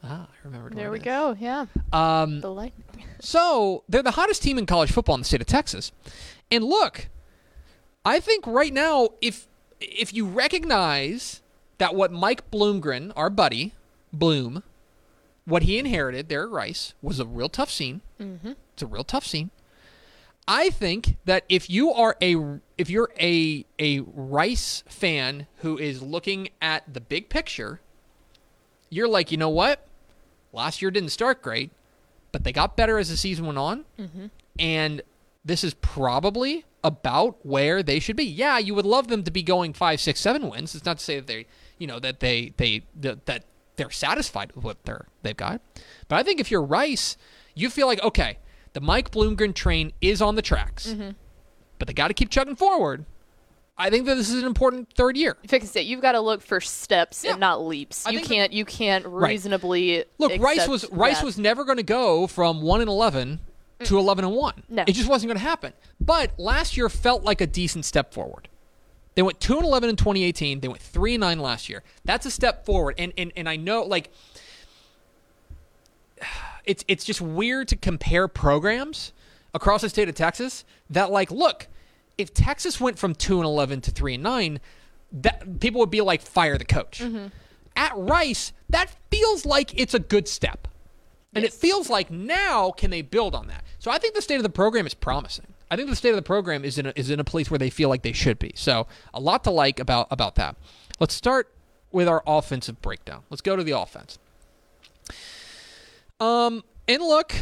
Ah, 0.04 0.28
I 0.32 0.36
remember. 0.44 0.70
There 0.70 0.92
we 0.92 1.00
go. 1.00 1.36
Yeah. 1.40 1.66
Um, 1.92 2.42
The 2.42 2.52
light. 2.54 2.74
so 3.20 3.84
they're 3.90 4.04
the 4.04 4.12
hottest 4.12 4.44
team 4.44 4.58
in 4.60 4.66
college 4.66 4.92
football 4.92 5.16
in 5.16 5.22
the 5.22 5.26
state 5.26 5.42
of 5.42 5.48
Texas. 5.48 5.92
And 6.52 6.64
look, 6.64 7.08
I 8.06 8.20
think 8.20 8.46
right 8.46 8.74
now, 8.74 9.10
if 9.22 9.48
if 9.82 10.14
you 10.14 10.26
recognize 10.28 11.42
that 11.80 11.96
what 11.96 12.12
Mike 12.12 12.50
Bloomgren, 12.52 13.12
our 13.16 13.30
buddy 13.30 13.74
Bloom, 14.14 14.64
what 15.46 15.64
he 15.64 15.78
inherited 15.78 16.30
there 16.30 16.44
at 16.44 16.50
Rice 16.50 16.94
was 17.02 17.20
a 17.20 17.26
real 17.26 17.50
tough 17.50 17.70
scene. 17.72 18.02
Mm-hmm. 18.20 18.54
It's 18.74 18.84
a 18.84 18.88
real 18.88 19.04
tough 19.04 19.26
scene. 19.26 19.50
I 20.48 20.70
think 20.70 21.18
that 21.26 21.44
if 21.50 21.70
you 21.70 21.92
are 21.92 22.16
a 22.22 22.60
if 22.78 22.90
you're 22.90 23.10
a 23.20 23.66
a 23.80 24.00
Rice 24.02 24.84
fan 24.88 25.48
who 25.58 25.78
is 25.78 26.02
looking 26.02 26.50
at 26.62 26.94
the 26.94 27.02
big 27.02 27.30
picture, 27.30 27.82
you're 28.90 29.08
like, 29.08 29.32
you 29.32 29.38
know 29.38 29.50
what? 29.50 29.86
Last 30.54 30.82
year 30.82 30.92
didn't 30.92 31.10
start 31.10 31.42
great, 31.42 31.72
but 32.32 32.44
they 32.44 32.52
got 32.52 32.78
better 32.78 32.98
as 32.98 33.10
the 33.10 33.18
season 33.18 33.46
went 33.46 33.58
on, 33.58 33.86
mm-hmm. 34.00 34.28
and 34.58 35.02
this 35.44 35.64
is 35.64 35.74
probably 35.76 36.66
about 36.84 37.46
where 37.46 37.84
they 37.84 38.00
should 38.00 38.16
be. 38.16 38.26
Yeah, 38.26 38.58
you 38.58 38.74
would 38.76 38.86
love 38.86 39.08
them 39.08 39.24
to 39.24 39.32
be 39.32 39.44
going 39.44 39.74
five, 39.74 40.00
six, 40.00 40.20
seven 40.20 40.50
wins. 40.50 40.74
It's 40.74 40.86
not 40.86 41.00
to 41.00 41.04
say 41.04 41.18
that 41.18 41.28
they, 41.28 41.46
you 41.78 41.88
know, 41.88 42.00
that 42.00 42.20
they 42.20 42.54
they 42.58 42.84
that, 42.96 43.44
they're 43.76 43.92
satisfied 43.92 44.54
with 44.54 44.64
what 44.64 44.84
they're 44.86 45.06
they've 45.22 45.38
got, 45.38 45.62
but 46.08 46.16
I 46.16 46.24
think 46.24 46.40
if 46.40 46.50
you're 46.50 46.64
Rice, 46.64 47.18
you 47.54 47.70
feel 47.70 47.86
like 47.88 48.02
okay, 48.02 48.40
the 48.74 48.82
Mike 48.82 49.12
Bloomgren 49.12 49.54
train 49.54 49.94
is 50.02 50.22
on 50.22 50.36
the 50.36 50.42
tracks, 50.42 50.88
mm-hmm. 50.88 51.12
but 51.78 51.88
they 51.88 51.94
got 51.94 52.08
to 52.08 52.14
keep 52.14 52.30
chugging 52.30 52.56
forward. 52.56 53.06
I 53.80 53.90
think 53.92 54.06
that 54.08 54.16
this 54.16 54.30
is 54.30 54.42
an 54.42 54.48
important 54.48 54.92
third 54.94 55.16
year. 55.16 55.38
Fix 55.48 55.76
it. 55.76 55.86
You've 55.86 56.02
got 56.02 56.14
to 56.14 56.20
look 56.20 56.42
for 56.42 56.60
steps 56.60 57.24
Yeah. 57.24 57.32
and 57.32 57.40
not 57.40 57.64
leaps. 57.64 58.08
I 58.08 58.12
you 58.12 58.22
can't. 58.22 58.52
You 58.52 58.66
can't 58.66 59.06
Right. 59.06 59.30
reasonably. 59.30 60.04
Look, 60.18 60.42
Rice 60.42 60.68
was 60.68 60.90
Rice 60.92 61.20
that. 61.20 61.26
was 61.26 61.38
never 61.38 61.64
going 61.64 61.78
to 61.78 61.84
go 61.84 62.26
from 62.26 62.62
one 62.62 62.82
and 62.82 62.90
eleven 62.90 63.40
to 63.84 63.94
mm. 63.94 64.00
eleven 64.00 64.26
and 64.26 64.34
one. 64.34 64.64
No. 64.68 64.84
It 64.88 64.94
just 64.94 65.08
wasn't 65.08 65.30
going 65.30 65.38
to 65.38 65.44
happen. 65.44 65.74
But 66.02 66.32
last 66.40 66.76
year 66.76 66.90
felt 66.90 67.24
like 67.24 67.40
a 67.40 67.48
decent 67.48 67.86
step 67.86 68.14
forward. 68.14 68.50
They 69.14 69.22
went 69.22 69.40
two 69.40 69.58
and 69.58 69.66
eleven 69.66 69.90
in 69.90 69.96
2018. 69.96 70.60
They 70.60 70.68
went 70.68 70.82
three 70.82 71.14
and 71.16 71.22
nine 71.22 71.40
last 71.40 71.70
year. 71.70 71.84
That's 72.04 72.26
a 72.26 72.32
step 72.32 72.66
forward. 72.66 72.96
And 72.98 73.14
and 73.16 73.32
and 73.36 73.48
I 73.48 73.58
know 73.58 73.84
like 73.84 74.12
it's 76.66 76.84
it's 76.88 77.06
just 77.06 77.22
weird 77.22 77.68
to 77.68 77.76
compare 77.76 78.28
programs 78.28 79.14
across 79.54 79.82
the 79.82 79.90
state 79.90 80.10
of 80.10 80.16
Texas. 80.16 80.66
That 80.90 81.12
like, 81.12 81.30
look, 81.32 81.68
if 82.18 82.34
Texas 82.34 82.80
went 82.80 82.98
from 82.98 83.16
two 83.16 83.38
and 83.38 83.46
eleven 83.46 83.82
to 83.82 83.92
three 83.92 84.16
and 84.16 84.24
nine, 84.24 84.60
that 85.12 85.60
people 85.60 85.80
would 85.80 85.92
be 85.92 86.02
like, 86.02 86.22
fire 86.22 86.58
the 86.58 86.66
coach. 86.66 87.02
At 87.76 87.92
Rice, 87.96 88.54
that 88.70 88.90
feels 89.12 89.46
like 89.46 89.80
it's 89.80 89.94
a 89.94 90.00
good 90.00 90.28
step. 90.28 90.68
And 91.34 91.46
it 91.46 91.54
feels 91.54 91.90
like 91.90 92.10
now 92.10 92.72
can 92.72 92.90
they 92.90 93.04
build 93.04 93.36
on 93.36 93.48
that? 93.48 93.64
So 93.78 93.92
I 93.92 94.00
think 94.00 94.16
the 94.16 94.22
state 94.22 94.38
of 94.38 94.44
the 94.44 94.50
program 94.50 94.88
is 94.88 94.96
promising. 94.96 95.46
I 95.70 95.76
think 95.76 95.90
the 95.90 95.96
state 95.96 96.10
of 96.10 96.16
the 96.16 96.24
program 96.24 96.66
is 96.66 96.80
in 96.80 96.88
a, 96.88 96.94
is 96.96 97.12
in 97.12 97.20
a 97.20 97.24
place 97.24 97.52
where 97.52 97.60
they 97.60 97.70
feel 97.70 97.90
like 97.90 98.02
they 98.02 98.14
should 98.14 98.40
be. 98.40 98.54
So 98.56 98.88
a 99.14 99.20
lot 99.20 99.44
to 99.44 99.52
like 99.52 99.80
about 99.80 100.08
about 100.10 100.36
that. 100.36 100.56
Let's 101.00 101.14
start 101.14 101.54
with 101.92 102.08
our 102.08 102.24
offensive 102.26 102.82
breakdown. 102.82 103.24
Let's 103.30 103.42
go 103.42 103.56
to 103.56 103.64
the 103.64 103.78
offense. 103.78 104.18
Um, 106.20 106.64
and 106.88 107.04
look, 107.04 107.36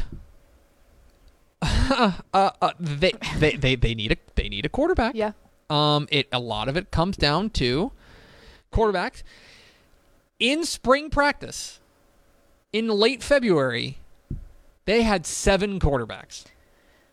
uh, 2.34 2.52
uh, 2.62 2.72
they, 2.80 3.14
they 3.40 3.56
they 3.56 3.76
they 3.76 3.96
need 3.96 4.12
a 4.12 4.18
they 4.36 4.50
need 4.50 4.66
a 4.66 4.70
quarterback. 4.70 5.16
Yeah. 5.16 5.32
Um, 5.70 6.08
it 6.12 6.28
a 6.32 6.40
lot 6.40 6.68
of 6.68 6.78
it 6.78 6.92
comes 6.92 7.18
down 7.18 7.50
to 7.51 7.92
quarterbacks. 8.72 9.24
In 10.39 10.66
spring 10.66 11.10
practice, 11.10 11.80
in 12.74 12.88
late 12.88 13.24
February, 13.24 13.98
they 14.86 15.04
had 15.04 15.25
seven 15.25 15.80
quarterbacks. 15.80 16.46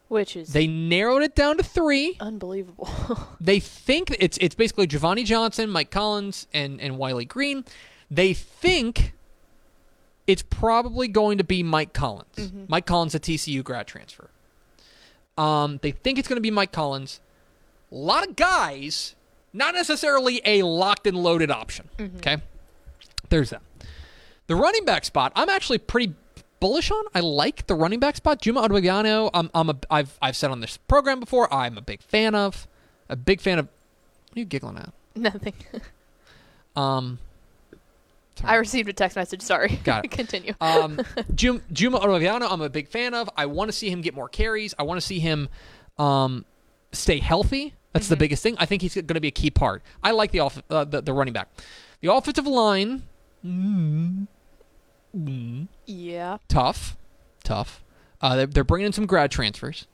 Which 0.08 0.36
is 0.36 0.52
They 0.52 0.66
narrowed 0.66 1.22
it 1.22 1.34
down 1.34 1.56
to 1.56 1.62
three. 1.62 2.18
unbelievable. 2.20 2.88
They 3.40 3.60
think 3.60 4.14
it's 4.18 4.36
it's 4.40 4.54
basically 4.54 4.86
Giovanni 4.86 5.24
Johnson, 5.24 5.70
Mike 5.70 5.90
Collins, 5.90 6.46
and 6.52 6.80
and 6.80 6.98
Wiley 6.98 7.24
Green. 7.24 7.64
They 8.10 8.34
think 8.34 9.14
it's 10.26 10.42
probably 10.42 11.08
going 11.08 11.38
to 11.38 11.44
be 11.44 11.62
Mike 11.62 11.92
Collins. 11.94 12.52
Mike 12.68 12.84
Collins, 12.86 13.14
a 13.14 13.20
TCU 13.20 13.64
grad 13.64 13.86
transfer. 13.86 14.28
Um, 15.38 15.78
they 15.82 15.90
think 15.92 16.18
it's 16.18 16.28
going 16.28 16.36
to 16.36 16.42
be 16.42 16.50
Mike 16.50 16.72
Collins. 16.72 17.20
A 17.90 17.94
lot 17.94 18.26
of 18.26 18.36
guys, 18.36 19.14
not 19.52 19.74
necessarily 19.74 20.40
a 20.44 20.62
locked 20.62 21.06
and 21.06 21.16
loaded 21.16 21.50
option. 21.50 21.88
Okay, 22.18 22.38
there's 23.28 23.50
that. 23.50 23.62
The 24.46 24.56
running 24.56 24.84
back 24.84 25.04
spot, 25.04 25.32
I'm 25.34 25.48
actually 25.48 25.78
pretty 25.78 26.14
bullish 26.60 26.90
on. 26.90 27.04
I 27.14 27.20
like 27.20 27.66
the 27.66 27.74
running 27.74 28.00
back 28.00 28.16
spot. 28.16 28.40
Juma 28.40 28.66
Otoviano, 28.66 29.30
I'm, 29.34 29.50
I'm 29.54 29.70
a, 29.70 29.76
I've, 29.90 30.18
I've 30.22 30.36
said 30.36 30.50
on 30.50 30.60
this 30.60 30.76
program 30.76 31.20
before, 31.20 31.52
I'm 31.52 31.76
a 31.78 31.82
big 31.82 32.02
fan 32.02 32.34
of. 32.34 32.66
A 33.08 33.16
big 33.16 33.40
fan 33.40 33.58
of. 33.58 33.66
What 33.66 34.36
are 34.36 34.40
you 34.40 34.46
giggling 34.46 34.78
at? 34.78 34.92
Nothing. 35.14 35.54
Um, 36.74 37.18
I 38.44 38.56
received 38.56 38.88
a 38.88 38.92
text 38.92 39.16
message. 39.16 39.42
Sorry. 39.42 39.78
Got 39.84 40.04
it. 40.04 40.10
Continue. 40.10 40.54
um, 40.60 41.00
Jum, 41.34 41.62
Juma 41.72 42.00
Otoviano, 42.00 42.50
I'm 42.50 42.60
a 42.60 42.70
big 42.70 42.88
fan 42.88 43.14
of. 43.14 43.28
I 43.36 43.46
want 43.46 43.68
to 43.68 43.72
see 43.72 43.90
him 43.90 44.00
get 44.00 44.14
more 44.14 44.28
carries. 44.28 44.74
I 44.78 44.82
want 44.84 45.00
to 45.00 45.06
see 45.06 45.18
him 45.18 45.48
um, 45.98 46.44
stay 46.92 47.18
healthy. 47.18 47.74
That's 47.92 48.08
the 48.08 48.16
biggest 48.16 48.42
thing. 48.42 48.56
I 48.58 48.66
think 48.66 48.82
he's 48.82 48.94
going 48.94 49.06
to 49.06 49.20
be 49.20 49.28
a 49.28 49.32
key 49.32 49.50
part. 49.50 49.82
I 50.02 50.12
like 50.12 50.30
the 50.30 50.40
off 50.40 50.62
uh, 50.70 50.84
the, 50.84 51.02
the 51.02 51.12
running 51.12 51.34
back. 51.34 51.48
The 52.00 52.12
offensive 52.12 52.46
line, 52.46 53.02
mm, 53.44 54.26
mm, 55.14 55.68
yeah. 55.86 56.38
tough, 56.48 56.96
tough. 57.44 57.84
Uh, 58.20 58.36
they're, 58.36 58.46
they're 58.46 58.64
bringing 58.64 58.86
in 58.86 58.92
some 58.92 59.06
grad 59.06 59.30
transfers 59.30 59.86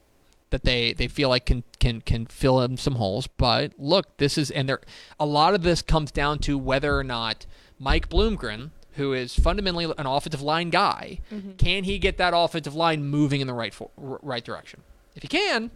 that 0.51 0.65
they, 0.65 0.93
they 0.93 1.09
feel 1.09 1.29
like 1.29 1.45
can 1.45 1.65
can 1.79 2.01
can 2.01 2.27
fill 2.27 2.61
in 2.61 2.77
some 2.77 2.95
holes. 2.95 3.27
But 3.27 3.73
look, 3.79 4.17
this 4.19 4.39
is 4.39 4.51
and 4.51 4.69
there 4.69 4.81
a 5.19 5.27
lot 5.27 5.55
of 5.55 5.63
this 5.63 5.83
comes 5.83 6.11
down 6.11 6.39
to 6.41 6.57
whether 6.57 6.97
or 6.97 7.05
not 7.05 7.47
Mike 7.79 8.09
Bloomgren, 8.09 8.71
who 8.95 9.13
is 9.13 9.35
fundamentally 9.35 9.85
an 9.85 10.07
offensive 10.07 10.43
line 10.43 10.71
guy, 10.71 11.21
mm-hmm. 11.33 11.53
can 11.53 11.85
he 11.85 11.99
get 11.99 12.17
that 12.19 12.33
offensive 12.35 12.75
line 12.75 13.05
moving 13.05 13.41
in 13.41 13.47
the 13.47 13.55
right 13.55 13.73
for, 13.73 13.91
right 13.97 14.45
direction? 14.45 14.83
If 15.15 15.23
he 15.23 15.29
can, 15.29 15.71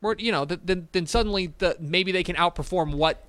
we're, 0.00 0.16
you 0.18 0.30
know, 0.30 0.44
then 0.44 0.88
then 0.92 1.06
suddenly 1.06 1.52
the 1.58 1.76
maybe 1.80 2.12
they 2.12 2.22
can 2.22 2.36
outperform 2.36 2.94
what 2.94 3.26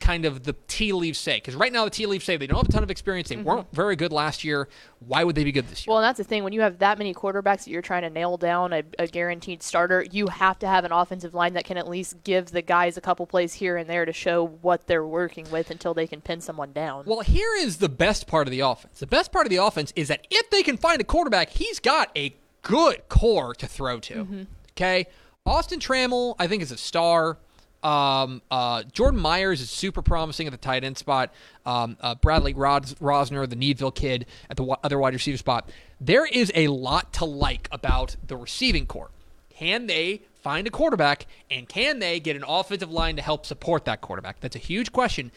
kind 0.00 0.24
of 0.24 0.44
the 0.44 0.54
tea 0.68 0.92
leaves 0.92 1.18
say. 1.18 1.36
Because 1.36 1.54
right 1.54 1.72
now 1.72 1.84
the 1.84 1.90
tea 1.90 2.06
leaves 2.06 2.24
say 2.24 2.36
they 2.36 2.46
don't 2.46 2.58
have 2.58 2.68
a 2.68 2.72
ton 2.72 2.82
of 2.82 2.90
experience. 2.90 3.28
They 3.28 3.36
mm-hmm. 3.36 3.44
weren't 3.44 3.72
very 3.72 3.96
good 3.96 4.12
last 4.12 4.44
year. 4.44 4.68
Why 5.00 5.24
would 5.24 5.34
they 5.34 5.44
be 5.44 5.52
good 5.52 5.68
this 5.68 5.86
year? 5.86 5.92
Well, 5.92 6.02
that's 6.02 6.18
the 6.18 6.24
thing. 6.24 6.44
When 6.44 6.52
you 6.52 6.60
have 6.60 6.78
that 6.78 6.98
many 6.98 7.12
quarterbacks 7.12 7.64
that 7.64 7.68
you're 7.68 7.82
trying 7.82 8.02
to 8.02 8.10
nail 8.10 8.36
down 8.36 8.72
a, 8.72 8.82
a 8.98 9.06
guaranteed 9.06 9.62
starter, 9.62 10.06
you 10.10 10.28
have 10.28 10.58
to 10.60 10.66
have 10.66 10.84
an 10.84 10.92
offensive 10.92 11.34
line 11.34 11.54
that 11.54 11.64
can 11.64 11.76
at 11.76 11.88
least 11.88 12.22
give 12.24 12.52
the 12.52 12.62
guys 12.62 12.96
a 12.96 13.00
couple 13.00 13.26
plays 13.26 13.54
here 13.54 13.76
and 13.76 13.88
there 13.88 14.04
to 14.04 14.12
show 14.12 14.46
what 14.62 14.86
they're 14.86 15.06
working 15.06 15.50
with 15.50 15.70
until 15.70 15.94
they 15.94 16.06
can 16.06 16.20
pin 16.20 16.40
someone 16.40 16.72
down. 16.72 17.04
Well, 17.06 17.20
here 17.20 17.54
is 17.58 17.78
the 17.78 17.88
best 17.88 18.26
part 18.26 18.46
of 18.46 18.52
the 18.52 18.60
offense. 18.60 19.00
The 19.00 19.06
best 19.06 19.32
part 19.32 19.46
of 19.46 19.50
the 19.50 19.56
offense 19.56 19.92
is 19.96 20.08
that 20.08 20.26
if 20.30 20.48
they 20.50 20.62
can 20.62 20.76
find 20.76 21.00
a 21.00 21.04
quarterback, 21.04 21.50
he's 21.50 21.80
got 21.80 22.10
a 22.16 22.34
good 22.62 23.08
core 23.08 23.54
to 23.54 23.66
throw 23.66 24.00
to. 24.00 24.14
Mm-hmm. 24.14 24.42
Okay? 24.72 25.06
Austin 25.44 25.80
Trammell, 25.80 26.34
I 26.38 26.46
think, 26.46 26.62
is 26.62 26.70
a 26.70 26.76
star. 26.76 27.38
Um, 27.82 28.42
uh, 28.50 28.82
Jordan 28.92 29.20
Myers 29.20 29.60
is 29.60 29.70
super 29.70 30.02
promising 30.02 30.46
at 30.46 30.50
the 30.50 30.56
tight 30.58 30.82
end 30.84 30.98
spot. 30.98 31.32
Um, 31.64 31.96
uh, 32.00 32.16
Bradley 32.16 32.52
Ros- 32.54 32.94
Rozner, 32.94 33.48
the 33.48 33.56
Needville 33.56 33.94
kid, 33.94 34.26
at 34.50 34.56
the 34.56 34.62
wi- 34.64 34.78
other 34.82 34.98
wide 34.98 35.14
receiver 35.14 35.38
spot. 35.38 35.70
There 36.00 36.26
is 36.26 36.50
a 36.54 36.68
lot 36.68 37.12
to 37.14 37.24
like 37.24 37.68
about 37.70 38.16
the 38.26 38.36
receiving 38.36 38.86
core. 38.86 39.10
Can 39.50 39.86
they 39.86 40.22
find 40.42 40.66
a 40.66 40.70
quarterback, 40.70 41.26
and 41.50 41.68
can 41.68 41.98
they 41.98 42.20
get 42.20 42.36
an 42.36 42.44
offensive 42.46 42.90
line 42.90 43.16
to 43.16 43.22
help 43.22 43.44
support 43.46 43.84
that 43.84 44.00
quarterback? 44.00 44.40
That's 44.40 44.56
a 44.56 44.60
huge 44.60 44.92
question, 44.92 45.30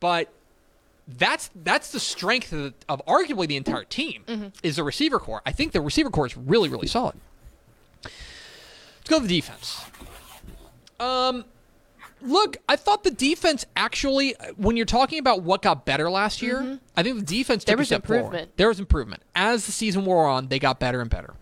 but 0.00 0.32
that's 1.06 1.50
that's 1.64 1.92
the 1.92 2.00
strength 2.00 2.52
of, 2.52 2.58
the, 2.60 2.74
of 2.88 3.04
arguably 3.06 3.46
the 3.46 3.56
entire 3.56 3.84
team 3.84 4.52
is 4.62 4.76
the 4.76 4.84
receiver 4.84 5.18
core. 5.18 5.42
I 5.44 5.52
think 5.52 5.72
the 5.72 5.80
receiver 5.80 6.08
core 6.10 6.26
is 6.26 6.36
really 6.36 6.68
really 6.68 6.86
solid. 6.86 7.14
Let's 8.04 9.08
go 9.10 9.20
to 9.20 9.26
the 9.26 9.36
defense. 9.40 9.84
Um, 10.98 11.44
look, 12.24 12.56
I 12.68 12.76
thought 12.76 13.04
the 13.04 13.10
defense 13.10 13.64
actually, 13.76 14.34
when 14.56 14.76
you're 14.76 14.86
talking 14.86 15.18
about 15.18 15.42
what 15.42 15.62
got 15.62 15.84
better 15.86 16.10
last 16.10 16.42
year, 16.42 16.78
I 16.96 17.02
think 17.02 17.18
the 17.18 17.24
defense 17.24 17.64
took 17.64 17.68
There 17.68 17.76
a 17.76 17.78
was 17.78 17.88
step 17.88 18.06
forward. 18.06 18.20
improvement. 18.24 18.56
There 18.56 18.68
was 18.68 18.80
improvement 18.80 19.22
as 19.34 19.66
the 19.66 19.72
season 19.72 20.04
wore 20.04 20.26
on. 20.26 20.48
They 20.48 20.58
got 20.58 20.80
better 20.80 21.00
and 21.00 21.10
better. 21.10 21.34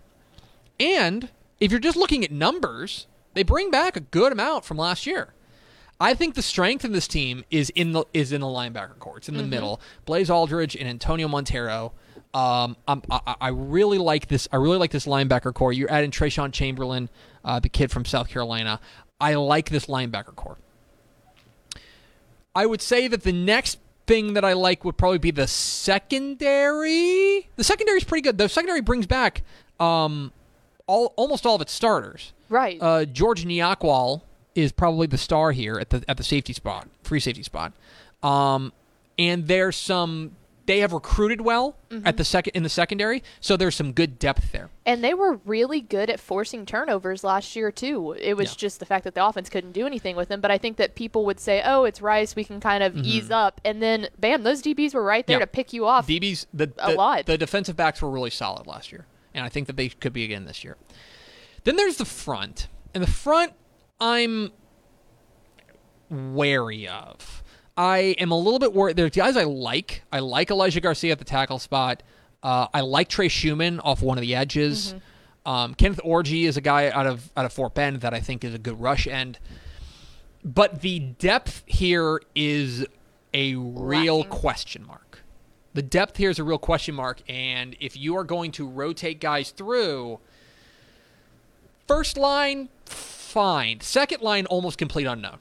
And 0.81 1.29
if 1.61 1.71
you're 1.71 1.81
just 1.81 1.97
looking 1.97 2.25
at 2.25 2.31
numbers, 2.33 3.07
they 3.35 3.43
bring 3.43 3.71
back 3.71 3.97
a 3.97 4.01
good 4.01 4.33
amount 4.33 4.65
from 4.65 4.77
last 4.77 5.07
year. 5.07 5.33
I 6.01 6.15
think 6.15 6.35
the 6.35 6.43
strength 6.43 6.85
of 6.85 6.93
this 6.93 7.07
team 7.07 7.45
is 7.51 7.71
in 7.71 7.93
the 7.93 8.05
is 8.12 8.33
in 8.33 8.41
the 8.41 8.47
linebacker 8.49 8.99
core. 8.99 9.19
It's 9.19 9.29
in 9.29 9.37
the 9.37 9.45
middle. 9.45 9.81
Blaze 10.05 10.29
Alldredge 10.31 10.75
and 10.79 10.89
Antonio 10.89 11.29
Montero. 11.29 11.93
Um, 12.35 12.77
I'm, 12.89 13.03
I, 13.09 13.37
I 13.41 13.49
really 13.49 13.99
like 13.99 14.27
this. 14.27 14.49
I 14.51 14.57
really 14.57 14.79
like 14.79 14.91
this 14.91 15.07
linebacker 15.07 15.55
core. 15.55 15.73
You're 15.73 15.91
adding 15.93 16.11
Treshawn 16.11 16.53
Chamberlain, 16.53 17.09
uh, 17.45 17.61
the 17.61 17.69
kid 17.69 17.93
from 17.93 18.05
South 18.05 18.29
Carolina. 18.29 18.81
I 19.21 19.35
like 19.35 19.71
this 19.71 19.87
linebacker 19.87 20.35
core. 20.35 20.59
I 22.54 22.66
would 22.66 22.82
say 22.82 23.09
that 23.09 23.23
the 23.23 23.32
next 23.32 23.78
thing 24.06 24.35
that 24.35 24.44
I 24.44 24.52
like 24.52 24.85
would 24.85 24.97
probably 24.97 25.18
be 25.18 25.30
the 25.30 25.47
secondary. 25.47 27.49
The 27.56 27.64
secondary 27.64 27.99
is 27.99 28.04
pretty 28.04 28.23
good. 28.23 28.38
The 28.38 28.49
secondary 28.49 28.80
brings 28.80 29.06
back 29.06 29.42
um, 29.80 30.32
all 30.87 31.12
almost 31.16 31.47
all 31.47 31.54
of 31.54 31.62
its 31.62 31.73
starters. 31.73 32.32
right. 32.49 32.78
Uh, 32.80 33.04
George 33.04 33.44
Niakwal 33.44 34.23
is 34.54 34.73
probably 34.73 35.06
the 35.06 35.18
star 35.18 35.52
here 35.52 35.78
at 35.78 35.90
the 35.90 36.04
at 36.09 36.16
the 36.16 36.25
safety 36.25 36.52
spot, 36.52 36.88
free 37.02 37.21
safety 37.21 37.42
spot. 37.42 37.73
Um, 38.23 38.73
and 39.18 39.49
there's 39.49 39.76
some 39.76 40.32
they 40.66 40.78
have 40.78 40.92
recruited 40.92 41.40
well 41.40 41.76
at 42.04 42.16
the 42.16 42.25
second 42.25 42.52
in 42.54 42.62
the 42.62 42.69
secondary, 42.69 43.23
so 43.40 43.57
there's 43.57 43.75
some 43.75 43.92
good 43.92 44.19
depth 44.19 44.52
there. 44.52 44.71
And 44.87 45.02
they 45.02 45.12
were 45.12 45.40
really 45.45 45.81
good 45.81 46.09
at 46.09 46.21
forcing 46.21 46.64
turnovers 46.66 47.25
last 47.25 47.57
year 47.57 47.71
too. 47.73 48.12
It 48.19 48.35
was 48.37 48.50
Yeah. 48.50 48.57
just 48.59 48.78
the 48.81 48.87
fact 48.87 49.04
that 49.04 49.14
the 49.14 49.25
offense 49.26 49.49
couldn't 49.50 49.73
do 49.73 49.87
anything 49.87 50.14
with 50.16 50.28
them. 50.28 50.40
But 50.40 50.50
I 50.50 50.59
think 50.59 50.76
that 50.76 50.95
people 50.95 51.25
would 51.26 51.40
say, 51.40 51.62
"Oh, 51.64 51.85
it's 51.85 52.00
Rice. 52.00 52.37
We 52.37 52.45
can 52.45 52.61
kind 52.61 52.83
of 52.85 52.97
ease 52.97 53.31
up." 53.31 53.61
And 53.64 53.83
then, 53.83 54.09
bam, 54.19 54.42
those 54.45 54.62
DBs 54.62 54.95
were 54.95 55.02
right 55.02 55.26
there 55.26 55.37
Mm-hmm. 55.37 55.40
Yeah. 55.40 55.45
to 55.47 55.50
pick 55.50 55.73
you 55.73 55.87
off. 55.87 56.07
DBs 56.07 56.47
the 56.54 56.73
A 56.78 56.92
lot. 56.92 57.26
the 57.26 57.37
defensive 57.37 57.76
backs 57.76 58.00
were 58.00 58.11
really 58.11 58.31
solid 58.31 58.66
last 58.66 58.92
year, 58.92 59.07
and 59.35 59.45
I 59.45 59.49
think 59.49 59.66
that 59.66 59.76
they 59.76 59.88
could 59.88 60.12
be 60.12 60.25
again 60.25 60.45
this 60.45 60.62
year. 60.64 60.76
Then 61.64 61.76
there's 61.76 61.97
the 61.97 62.04
front, 62.04 62.69
and 62.95 63.02
the 63.02 63.11
front 63.11 63.52
I'm 64.00 64.52
wary 66.11 66.87
of. 66.88 67.42
I 67.76 68.14
am 68.19 68.31
a 68.31 68.38
little 68.38 68.59
bit 68.59 68.73
worried. 68.75 68.97
There's 68.97 69.11
guys 69.12 69.37
I 69.37 69.45
like. 69.45 70.02
I 70.12 70.19
like 70.19 70.50
Elijah 70.50 70.81
Garcia 70.81 71.12
at 71.12 71.19
the 71.19 71.25
tackle 71.25 71.59
spot. 71.59 72.02
Uh, 72.43 72.67
I 72.75 72.81
like 72.81 73.09
Trey 73.09 73.29
Schumann 73.29 73.81
off 73.81 74.02
one 74.02 74.19
of 74.19 74.23
the 74.23 74.35
edges. 74.35 74.95
Um, 75.47 75.75
Kenneth 75.75 76.00
Orgy 76.05 76.45
is 76.47 76.57
a 76.57 76.61
guy 76.61 76.91
out 76.91 77.07
of 77.07 77.31
out 77.37 77.45
of 77.45 77.52
Fort 77.52 77.75
Bend 77.75 78.00
that 78.02 78.12
I 78.14 78.21
think 78.21 78.45
is 78.45 78.55
a 78.55 78.59
good 78.59 78.81
rush 78.81 79.07
end. 79.07 79.38
But 80.45 80.83
the 80.83 80.99
depth 80.99 81.62
here 81.67 82.21
is 82.35 82.85
a 83.33 83.55
real 83.55 84.19
Lacking. 84.19 84.31
question 84.31 84.87
mark. 84.87 85.21
The 85.75 85.83
depth 85.83 86.17
here 86.19 86.31
is 86.31 86.38
a 86.38 86.45
real 86.45 86.59
question 86.59 86.95
mark, 86.95 87.23
and 87.29 87.75
if 87.81 87.97
you 87.97 88.17
are 88.17 88.25
going 88.25 88.52
to 88.52 88.69
rotate 88.69 89.21
guys 89.21 89.50
through, 89.50 90.19
first 91.88 92.19
line, 92.19 92.69
fine. 92.85 93.81
Second 93.81 94.21
line, 94.21 94.45
almost 94.47 94.76
complete 94.79 95.07
unknown. 95.07 95.38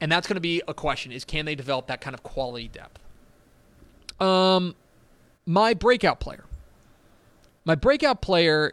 And 0.00 0.10
that's 0.10 0.26
going 0.26 0.36
to 0.36 0.40
be 0.40 0.62
a 0.68 0.74
question: 0.74 1.12
is 1.12 1.24
can 1.24 1.44
they 1.44 1.54
develop 1.54 1.86
that 1.86 2.00
kind 2.00 2.14
of 2.14 2.22
quality 2.22 2.68
depth? 2.68 3.00
Um, 4.20 4.74
my 5.46 5.74
breakout 5.74 6.20
player. 6.20 6.44
My 7.64 7.74
breakout 7.74 8.20
player, 8.20 8.72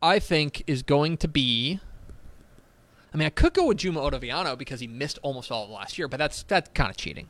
I 0.00 0.18
think, 0.18 0.64
is 0.66 0.82
going 0.82 1.16
to 1.18 1.28
be. 1.28 1.80
I 3.12 3.16
mean, 3.16 3.26
I 3.26 3.30
could 3.30 3.54
go 3.54 3.66
with 3.66 3.78
Juma 3.78 4.00
Otoviano 4.00 4.56
because 4.56 4.80
he 4.80 4.86
missed 4.86 5.18
almost 5.22 5.50
all 5.50 5.64
of 5.64 5.70
last 5.70 5.98
year, 5.98 6.08
but 6.08 6.18
that's 6.18 6.42
that's 6.44 6.70
kind 6.74 6.90
of 6.90 6.96
cheating. 6.96 7.28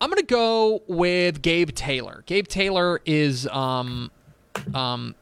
I'm 0.00 0.10
going 0.10 0.20
to 0.20 0.26
go 0.26 0.82
with 0.88 1.40
Gabe 1.40 1.70
Taylor. 1.70 2.22
Gabe 2.26 2.46
Taylor 2.46 3.00
is 3.06 3.46
um, 3.48 4.10
um, 4.74 5.14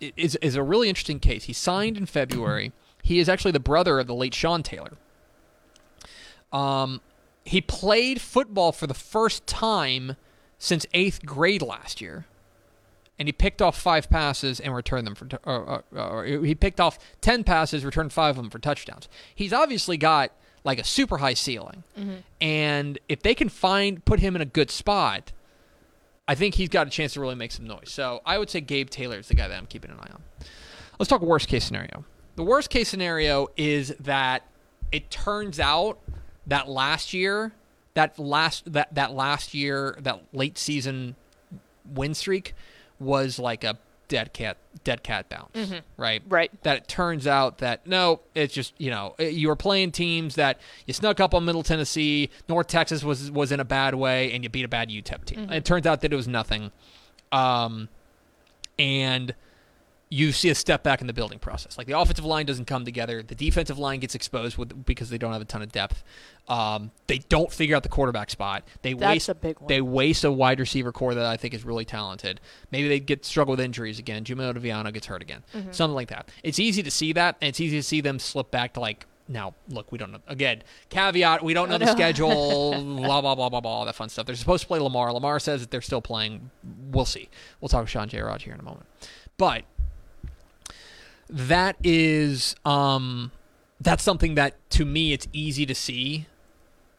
is 0.00 0.36
is 0.36 0.54
a 0.54 0.62
really 0.62 0.88
interesting 0.88 1.18
case. 1.18 1.44
He 1.44 1.52
signed 1.52 1.96
in 1.96 2.06
February. 2.06 2.72
He 3.02 3.18
is 3.18 3.28
actually 3.28 3.52
the 3.52 3.60
brother 3.60 3.98
of 3.98 4.06
the 4.06 4.14
late 4.14 4.34
Sean 4.34 4.62
Taylor. 4.62 4.92
Um, 6.52 7.00
he 7.44 7.60
played 7.60 8.20
football 8.20 8.72
for 8.72 8.86
the 8.86 8.94
first 8.94 9.46
time 9.46 10.16
since 10.58 10.84
eighth 10.92 11.24
grade 11.24 11.62
last 11.62 12.00
year, 12.00 12.26
and 13.18 13.28
he 13.28 13.32
picked 13.32 13.62
off 13.62 13.78
five 13.78 14.10
passes 14.10 14.60
and 14.60 14.74
returned 14.74 15.06
them 15.06 15.14
for. 15.14 15.26
t- 15.26 15.36
Or, 15.44 15.84
or, 15.92 15.98
or 15.98 16.24
he 16.24 16.54
picked 16.54 16.80
off 16.80 16.98
ten 17.20 17.44
passes, 17.44 17.84
returned 17.84 18.12
five 18.12 18.30
of 18.30 18.36
them 18.36 18.50
for 18.50 18.58
touchdowns. 18.58 19.08
He's 19.34 19.52
obviously 19.52 19.96
got 19.96 20.32
like 20.64 20.78
a 20.78 20.84
super 20.84 21.18
high 21.18 21.34
ceiling, 21.34 21.84
mm-hmm. 21.98 22.16
and 22.40 22.98
if 23.08 23.22
they 23.22 23.34
can 23.34 23.48
find 23.48 24.04
put 24.04 24.20
him 24.20 24.36
in 24.36 24.42
a 24.42 24.46
good 24.46 24.70
spot, 24.70 25.32
I 26.28 26.34
think 26.34 26.56
he's 26.56 26.68
got 26.68 26.86
a 26.86 26.90
chance 26.90 27.14
to 27.14 27.20
really 27.20 27.34
make 27.34 27.52
some 27.52 27.66
noise. 27.66 27.90
So 27.90 28.20
I 28.26 28.36
would 28.38 28.50
say 28.50 28.60
Gabe 28.60 28.90
Taylor 28.90 29.18
is 29.18 29.28
the 29.28 29.34
guy 29.34 29.48
that 29.48 29.56
I'm 29.56 29.66
keeping 29.66 29.90
an 29.90 29.98
eye 29.98 30.12
on. 30.12 30.22
Let's 30.98 31.08
talk 31.08 31.22
worst 31.22 31.48
case 31.48 31.64
scenario. 31.64 32.04
The 32.36 32.44
worst 32.44 32.68
case 32.68 32.88
scenario 32.88 33.48
is 33.56 33.94
that 34.00 34.46
it 34.92 35.10
turns 35.10 35.58
out 35.58 35.98
that 36.50 36.68
last 36.68 37.14
year, 37.14 37.52
that 37.94 38.18
last 38.18 38.72
that 38.72 38.94
that 38.94 39.12
last 39.12 39.54
year, 39.54 39.96
that 40.00 40.22
late 40.32 40.58
season 40.58 41.16
win 41.90 42.12
streak 42.14 42.54
was 42.98 43.38
like 43.38 43.64
a 43.64 43.78
dead 44.08 44.32
cat 44.32 44.56
dead 44.82 45.02
cat 45.04 45.28
bounce, 45.28 45.72
right? 45.96 46.22
Right. 46.28 46.50
That 46.64 46.76
it 46.76 46.88
turns 46.88 47.26
out 47.26 47.58
that 47.58 47.86
no, 47.86 48.20
it's 48.34 48.52
just 48.52 48.74
you 48.78 48.90
know 48.90 49.14
you 49.18 49.48
were 49.48 49.56
playing 49.56 49.92
teams 49.92 50.34
that 50.34 50.60
you 50.86 50.92
snuck 50.92 51.20
up 51.20 51.34
on 51.34 51.44
Middle 51.44 51.62
Tennessee, 51.62 52.28
North 52.48 52.66
Texas 52.66 53.02
was 53.04 53.30
was 53.30 53.52
in 53.52 53.60
a 53.60 53.64
bad 53.64 53.94
way, 53.94 54.32
and 54.32 54.42
you 54.44 54.50
beat 54.50 54.64
a 54.64 54.68
bad 54.68 54.90
UTEP 54.90 55.24
team. 55.24 55.38
And 55.40 55.54
it 55.54 55.64
turns 55.64 55.86
out 55.86 56.00
that 56.02 56.12
it 56.12 56.16
was 56.16 56.28
nothing, 56.28 56.72
um, 57.32 57.88
and 58.78 59.34
you 60.12 60.32
see 60.32 60.48
a 60.50 60.54
step 60.56 60.82
back 60.82 61.00
in 61.00 61.06
the 61.06 61.12
building 61.12 61.38
process. 61.38 61.78
Like 61.78 61.86
the 61.86 61.96
offensive 61.96 62.24
line 62.24 62.44
doesn't 62.44 62.64
come 62.64 62.84
together, 62.84 63.22
the 63.22 63.36
defensive 63.36 63.78
line 63.78 64.00
gets 64.00 64.16
exposed 64.16 64.58
with 64.58 64.84
because 64.84 65.08
they 65.08 65.18
don't 65.18 65.32
have 65.32 65.40
a 65.40 65.44
ton 65.44 65.62
of 65.62 65.70
depth. 65.70 66.02
Um, 66.48 66.90
they 67.06 67.18
don't 67.18 67.52
figure 67.52 67.76
out 67.76 67.84
the 67.84 67.88
quarterback 67.88 68.28
spot. 68.28 68.64
They 68.82 68.92
That's 68.94 69.08
waste 69.12 69.28
a 69.28 69.34
big 69.36 69.60
one. 69.60 69.68
They 69.68 69.80
waste 69.80 70.24
a 70.24 70.32
wide 70.32 70.58
receiver 70.58 70.90
core 70.90 71.14
that 71.14 71.24
I 71.24 71.36
think 71.36 71.54
is 71.54 71.64
really 71.64 71.84
talented. 71.84 72.40
Maybe 72.72 72.88
they 72.88 72.98
get 72.98 73.24
struggle 73.24 73.52
with 73.52 73.60
injuries 73.60 74.00
again. 74.00 74.24
Jimmy 74.24 74.42
Otoviano 74.44 74.92
gets 74.92 75.06
hurt 75.06 75.22
again, 75.22 75.44
Mm-hmm. 75.54 75.70
something 75.70 75.94
like 75.94 76.08
that. 76.08 76.28
It's 76.42 76.58
easy 76.58 76.82
to 76.82 76.90
see 76.90 77.12
that, 77.12 77.36
and 77.40 77.48
it's 77.50 77.60
easy 77.60 77.76
to 77.76 77.82
see 77.84 78.00
them 78.00 78.18
slip 78.18 78.50
back 78.50 78.74
to 78.74 78.80
like. 78.80 79.06
Now, 79.28 79.54
look, 79.68 79.92
we 79.92 79.98
don't 79.98 80.10
know. 80.10 80.18
Again, 80.26 80.64
caveat: 80.88 81.44
we 81.44 81.54
don't 81.54 81.68
know 81.68 81.78
the 81.78 81.86
schedule. 81.92 82.72
blah 82.96 83.20
blah 83.20 83.36
blah 83.36 83.48
blah 83.48 83.60
blah. 83.60 83.70
All 83.70 83.84
that 83.84 83.94
fun 83.94 84.08
stuff. 84.08 84.26
They're 84.26 84.34
supposed 84.34 84.62
to 84.62 84.66
play 84.66 84.80
Lamar. 84.80 85.12
Lamar 85.12 85.38
says 85.38 85.60
that 85.60 85.70
they're 85.70 85.80
still 85.82 86.02
playing. 86.02 86.50
We'll 86.90 87.04
see. 87.04 87.28
We'll 87.60 87.68
talk 87.68 87.82
with 87.82 87.90
Sean 87.90 88.08
J. 88.08 88.20
Rod 88.22 88.42
here 88.42 88.54
in 88.54 88.58
a 88.58 88.64
moment. 88.64 88.86
But 89.36 89.62
that 91.30 91.76
is 91.82 92.56
um 92.64 93.30
that's 93.80 94.02
something 94.02 94.34
that 94.34 94.54
to 94.70 94.84
me 94.84 95.12
it's 95.12 95.26
easy 95.32 95.64
to 95.64 95.74
see 95.74 96.26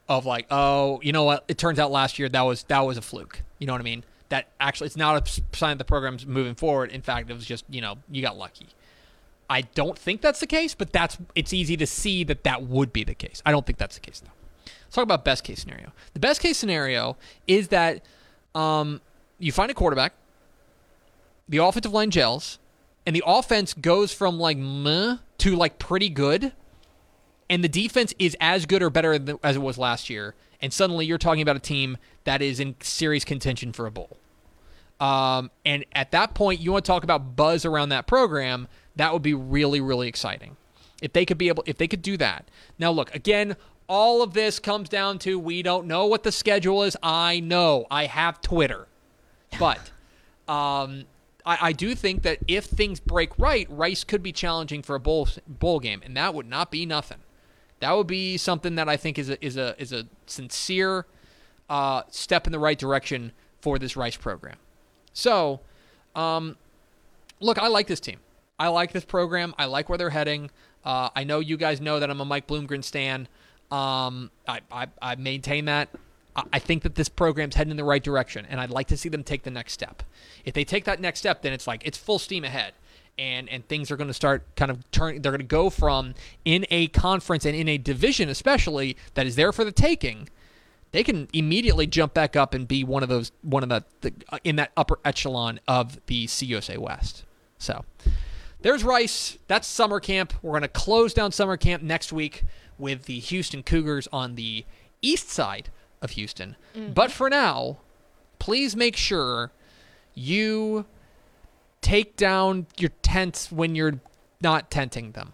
of 0.10 0.26
like 0.26 0.46
oh 0.50 1.00
you 1.04 1.12
know 1.12 1.24
what 1.24 1.46
it 1.48 1.58
turns 1.58 1.80
out 1.80 1.92
last 1.92 2.18
year 2.18 2.28
that 2.30 2.42
was 2.42 2.64
that 2.64 2.82
was 2.82 2.98
a 2.98 3.02
fluke 3.02 3.42
you 3.60 3.68
know 3.68 3.74
what 3.74 3.82
i 3.82 3.84
mean 3.84 4.04
that 4.32 4.48
actually 4.60 4.88
it's 4.88 4.98
not 4.98 5.28
a 5.28 5.42
sign 5.56 5.78
that 5.78 5.78
the 5.78 5.86
program's 5.86 6.26
moving 6.26 6.56
forward. 6.56 6.90
In 6.90 7.02
fact, 7.02 7.30
it 7.30 7.34
was 7.34 7.46
just 7.46 7.66
you 7.70 7.82
know 7.82 7.98
you 8.10 8.24
got 8.24 8.38
lucky. 8.38 8.70
I 9.50 9.62
don't 9.62 10.00
think 10.00 10.22
that's 10.22 10.40
the 10.40 10.48
case, 10.48 10.74
but 10.74 10.92
that's 10.92 11.18
it's 11.36 11.54
easy 11.54 11.78
to 11.78 11.86
see 11.86 12.24
that 12.24 12.44
that 12.46 12.64
would 12.64 12.92
be 12.92 13.04
the 13.04 13.14
case. 13.14 13.44
I 13.46 13.52
don't 13.52 13.66
think 13.66 13.78
that's 13.78 13.96
the 13.96 14.02
case 14.02 14.22
though. 14.22 14.32
Let's 14.86 14.96
talk 14.96 15.04
about 15.04 15.24
best 15.24 15.44
case 15.44 15.62
scenario. 15.62 15.92
The 16.14 16.20
best 16.20 16.42
case 16.42 16.58
scenario 16.58 17.18
is 17.46 17.68
that 17.68 18.04
um, 18.56 19.02
you 19.38 19.52
find 19.52 19.70
a 19.70 19.74
quarterback, 19.74 20.14
the 21.48 21.58
offensive 21.58 21.92
line 21.94 22.10
gels, 22.10 22.58
and 23.06 23.16
the 23.16 23.24
offense 23.26 23.74
goes 23.74 24.14
from 24.14 24.40
like 24.40 24.58
meh 24.58 25.18
to 25.40 25.56
like 25.56 25.80
pretty 25.80 26.10
good, 26.10 26.54
and 27.50 27.64
the 27.64 27.70
defense 27.70 28.14
is 28.20 28.36
as 28.40 28.66
good 28.66 28.84
or 28.84 28.90
better 28.90 29.14
as 29.44 29.56
it 29.56 29.62
was 29.62 29.78
last 29.78 30.10
year, 30.10 30.36
and 30.62 30.72
suddenly 30.72 31.06
you're 31.06 31.18
talking 31.18 31.42
about 31.42 31.56
a 31.56 31.60
team 31.60 31.98
that 32.24 32.42
is 32.42 32.60
in 32.60 32.76
serious 32.82 33.26
contention 33.26 33.74
for 33.74 33.86
a 33.86 33.92
bowl. 33.92 34.18
Um, 35.00 35.50
and 35.66 35.84
at 35.94 36.12
that 36.12 36.36
point, 36.36 36.60
you 36.60 36.72
want 36.72 36.86
to 36.86 36.92
talk 36.92 37.04
about 37.04 37.36
buzz 37.36 37.66
around 37.66 37.90
that 37.90 38.06
program. 38.06 38.68
That 38.96 39.12
would 39.14 39.24
be 39.24 39.34
really, 39.34 39.82
really 39.82 40.08
exciting 40.08 40.58
if 41.02 41.12
they 41.14 41.26
could 41.26 41.40
be 41.40 41.48
able, 41.48 41.64
if 41.66 41.78
they 41.78 41.88
could 41.88 42.04
do 42.04 42.18
that. 42.18 42.50
Now, 42.78 42.92
look 42.92 43.14
again. 43.16 43.56
All 43.90 44.22
of 44.22 44.34
this 44.34 44.58
comes 44.60 44.88
down 44.88 45.20
to 45.20 45.38
we 45.38 45.64
don't 45.64 45.86
know 45.86 46.06
what 46.06 46.24
the 46.24 46.32
schedule 46.32 46.84
is. 46.84 46.96
I 47.04 47.42
know. 47.42 47.88
I 47.92 48.06
have 48.06 48.40
Twitter, 48.40 48.88
but 49.60 49.92
um, 50.48 51.04
I, 51.46 51.58
I, 51.62 51.72
do 51.72 51.96
think 51.96 52.24
that 52.24 52.40
if 52.48 52.66
things 52.66 53.00
break 53.00 53.38
right, 53.38 53.68
Rice 53.70 54.04
could 54.04 54.22
be 54.22 54.32
challenging 54.32 54.82
for 54.82 54.96
a 54.96 55.00
bowl 55.00 55.28
bowl 55.48 55.80
game, 55.80 56.02
and 56.04 56.16
that 56.18 56.34
would 56.34 56.48
not 56.48 56.72
be 56.72 56.86
nothing. 56.86 57.20
That 57.80 57.94
would 57.94 58.08
be 58.08 58.38
something 58.38 58.76
that 58.76 58.88
I 58.88 58.98
think 58.98 59.18
is 59.18 59.30
a 59.30 59.44
is 59.44 59.58
a 59.58 59.76
is 59.82 59.92
a 59.92 60.06
sincere 60.26 61.06
uh, 61.70 62.04
step 62.10 62.46
in 62.46 62.52
the 62.52 62.60
right 62.60 62.78
direction 62.78 63.32
for 63.62 63.80
this 63.80 63.96
Rice 63.96 64.18
program. 64.18 64.58
So, 65.14 65.62
um, 66.16 66.58
look, 67.40 67.58
I 67.58 67.68
like 67.68 67.88
this 67.88 68.00
team. 68.00 68.20
I 68.60 68.68
like 68.68 68.92
this 68.92 69.06
program. 69.06 69.56
I 69.58 69.66
like 69.66 69.90
where 69.90 69.98
they're 69.98 70.10
heading. 70.10 70.52
Uh, 70.84 71.10
I 71.16 71.24
know 71.24 71.40
you 71.40 71.58
guys 71.58 71.82
know 71.82 72.00
that 72.00 72.10
I'm 72.10 72.22
a 72.22 72.26
Mike 72.26 72.48
Bloomgren 72.48 72.84
stan. 72.84 73.28
Um, 73.72 74.32
I, 74.48 74.62
I, 74.72 74.88
I 75.02 75.16
maintain 75.16 75.66
that. 75.66 75.90
I 76.36 76.60
think 76.60 76.84
that 76.84 76.96
this 76.96 77.10
program's 77.10 77.56
heading 77.56 77.72
in 77.72 77.78
the 77.78 77.84
right 77.84 78.04
direction, 78.04 78.46
and 78.50 78.60
I'd 78.60 78.70
like 78.70 78.88
to 78.88 78.98
see 78.98 79.10
them 79.10 79.24
take 79.24 79.44
the 79.44 79.52
next 79.52 79.74
step. 79.74 80.04
If 80.46 80.54
they 80.54 80.64
take 80.64 80.86
that 80.86 81.02
next 81.02 81.20
step, 81.20 81.42
then 81.42 81.52
it's 81.52 81.68
like 81.68 81.82
it's 81.86 81.98
full 81.98 82.20
steam 82.20 82.46
ahead, 82.46 82.74
and 83.20 83.50
and 83.50 83.68
things 83.68 83.92
are 83.92 83.98
going 83.98 84.08
to 84.08 84.14
start 84.14 84.46
kind 84.56 84.72
of 84.72 84.90
turning. 84.92 85.22
They're 85.22 85.34
going 85.34 85.42
to 85.42 85.46
go 85.46 85.70
from 85.70 86.14
in 86.46 86.66
a 86.72 86.88
conference 86.88 87.46
and 87.46 87.56
in 87.56 87.68
a 87.68 87.78
division, 87.78 88.30
especially 88.30 88.96
that 89.16 89.26
is 89.26 89.36
there 89.36 89.52
for 89.52 89.66
the 89.66 89.74
taking. 89.74 90.30
They 90.94 91.04
can 91.04 91.28
immediately 91.34 91.88
jump 91.88 92.14
back 92.14 92.36
up 92.36 92.54
and 92.54 92.68
be 92.68 92.84
one 92.84 93.04
of 93.04 93.10
those 93.10 93.32
one 93.42 93.64
of 93.64 93.70
the, 93.70 93.84
the 94.00 94.14
uh, 94.30 94.40
in 94.46 94.56
that 94.56 94.72
upper 94.78 95.00
echelon 95.04 95.60
of 95.68 96.06
the 96.06 96.28
CUSA 96.28 96.78
West. 96.78 97.26
So 97.58 97.84
there's 98.62 98.86
Rice. 98.86 99.38
That's 99.48 99.68
summer 99.68 100.00
camp. 100.00 100.34
We're 100.42 100.52
going 100.52 100.62
to 100.62 100.70
close 100.70 101.14
down 101.14 101.34
summer 101.34 101.58
camp 101.58 101.84
next 101.84 102.14
week 102.14 102.44
with 102.78 103.04
the 103.04 103.20
Houston 103.20 103.64
Cougars 103.64 104.08
on 104.14 104.36
the 104.36 104.66
east 105.02 105.30
side 105.30 105.70
of 106.02 106.12
Houston. 106.12 106.56
Mm-hmm. 106.76 106.94
But 106.94 107.12
for 107.12 107.30
now, 107.30 107.78
please 108.40 108.76
make 108.76 108.96
sure 108.96 109.52
you 110.14 110.86
take 111.82 112.16
down 112.16 112.68
your 112.78 112.92
tents 113.02 113.52
when 113.52 113.76
you're 113.76 114.00
not 114.42 114.72
tenting 114.72 115.12
them. 115.12 115.34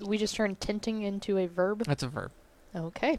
We 0.00 0.18
just 0.18 0.36
turned 0.36 0.60
tenting 0.60 1.02
into 1.02 1.38
a 1.38 1.46
verb. 1.46 1.84
That's 1.84 2.02
a 2.02 2.08
verb. 2.08 2.30
Okay. 2.74 3.18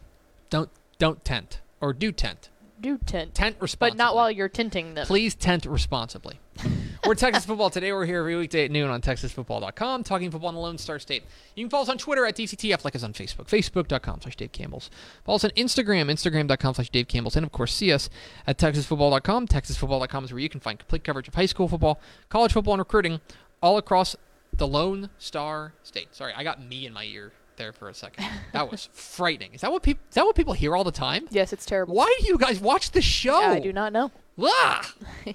Don't 0.50 0.70
don't 1.00 1.24
tent 1.26 1.62
or 1.82 1.94
do 1.94 2.12
tent. 2.12 2.50
Do 2.80 3.00
tent. 3.00 3.34
Tent 3.34 3.58
responsibly. 3.60 3.92
But 3.92 3.98
not 3.98 4.16
while 4.16 4.30
you're 4.30 4.50
tenting 4.50 4.94
them. 4.94 5.08
Please 5.08 5.34
tent 5.34 5.66
responsibly. 5.66 6.40
we're 7.08 7.16
Texas 7.16 7.46
Football. 7.46 7.70
Today 7.70 7.94
we're 7.94 8.06
here 8.06 8.20
every 8.20 8.36
weekday 8.36 8.66
at 8.66 8.72
noon 8.72 8.90
on 8.90 9.02
TexasFootball.com, 9.02 10.04
talking 10.04 10.30
football 10.30 10.50
in 10.50 10.56
the 10.56 10.62
Lone 10.62 10.78
Star 10.78 11.00
State. 11.00 11.24
You 11.56 11.64
can 11.64 11.70
follow 11.70 11.84
us 11.84 11.90
on 11.90 11.98
Twitter 11.98 12.26
at 12.26 12.36
DCTF, 12.36 12.84
like 12.84 12.98
us 12.98 13.04
on 13.04 13.14
Facebook, 13.14 13.48
Facebook.com 13.48 14.20
slash 14.22 14.36
Dave 14.36 14.52
Campbell's. 14.52 14.90
Follow 15.24 15.38
us 15.38 15.46
on 15.46 15.52
Instagram, 15.52 16.12
Instagram.com 16.12 16.74
slash 16.74 16.90
Dave 16.90 17.08
Campbell's, 17.08 17.38
and 17.38 17.46
of 17.46 17.54
course 17.54 17.74
see 17.74 17.94
us 17.94 18.10
at 18.46 18.58
TexasFootball.com. 18.58 19.48
TexasFootball.com 19.48 20.26
is 20.26 20.34
where 20.34 20.42
you 20.42 20.50
can 20.50 20.60
find 20.60 20.78
complete 20.80 21.06
coverage 21.06 21.30
of 21.30 21.36
high 21.36 21.46
school 21.46 21.70
football, 21.70 22.02
college 22.28 22.52
football, 22.52 22.74
and 22.74 22.80
recruiting 22.80 23.22
all 23.64 23.78
across 23.78 24.18
the 24.52 24.68
Lone 24.68 25.10
Star 25.18 25.74
State. 25.84 26.14
Sorry, 26.14 26.34
I 26.36 26.44
got 26.44 26.62
me 26.62 26.86
in 26.86 26.92
my 26.92 27.06
ear 27.06 27.32
there 27.56 27.72
for 27.72 27.88
a 27.88 27.94
second. 27.94 28.26
That 28.52 28.70
was 28.70 28.90
frightening. 28.92 29.54
Is 29.54 29.62
that 29.62 29.72
what 29.72 29.82
people? 29.82 30.04
Is 30.10 30.16
that 30.16 30.26
what 30.26 30.36
people 30.36 30.54
hear 30.54 30.76
all 30.76 30.84
the 30.84 30.92
time? 30.92 31.28
Yes, 31.32 31.54
it's 31.54 31.66
terrible. 31.66 31.96
Why 31.96 32.14
do 32.20 32.28
you 32.28 32.38
guys 32.38 32.60
watch 32.60 32.92
the 32.92 33.02
show? 33.02 33.34
I 33.34 33.60
do 33.60 33.72
not 33.72 33.94
know. 33.94 34.12
Ah! 34.42 34.94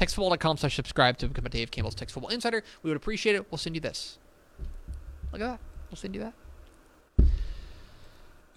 TexasFootball.com 0.00 0.56
slash 0.56 0.76
subscribe 0.76 1.18
to 1.18 1.28
become 1.28 1.44
a 1.44 1.50
Dave 1.50 1.70
Campbell's 1.70 1.94
Texas 1.94 2.14
Football 2.14 2.30
Insider. 2.30 2.64
We 2.82 2.88
would 2.88 2.96
appreciate 2.96 3.36
it. 3.36 3.46
We'll 3.50 3.58
send 3.58 3.74
you 3.74 3.80
this. 3.82 4.18
Look 5.30 5.42
at 5.42 5.46
that. 5.46 5.60
We'll 5.90 5.96
send 5.96 6.14
you 6.14 6.22
that. 6.22 6.34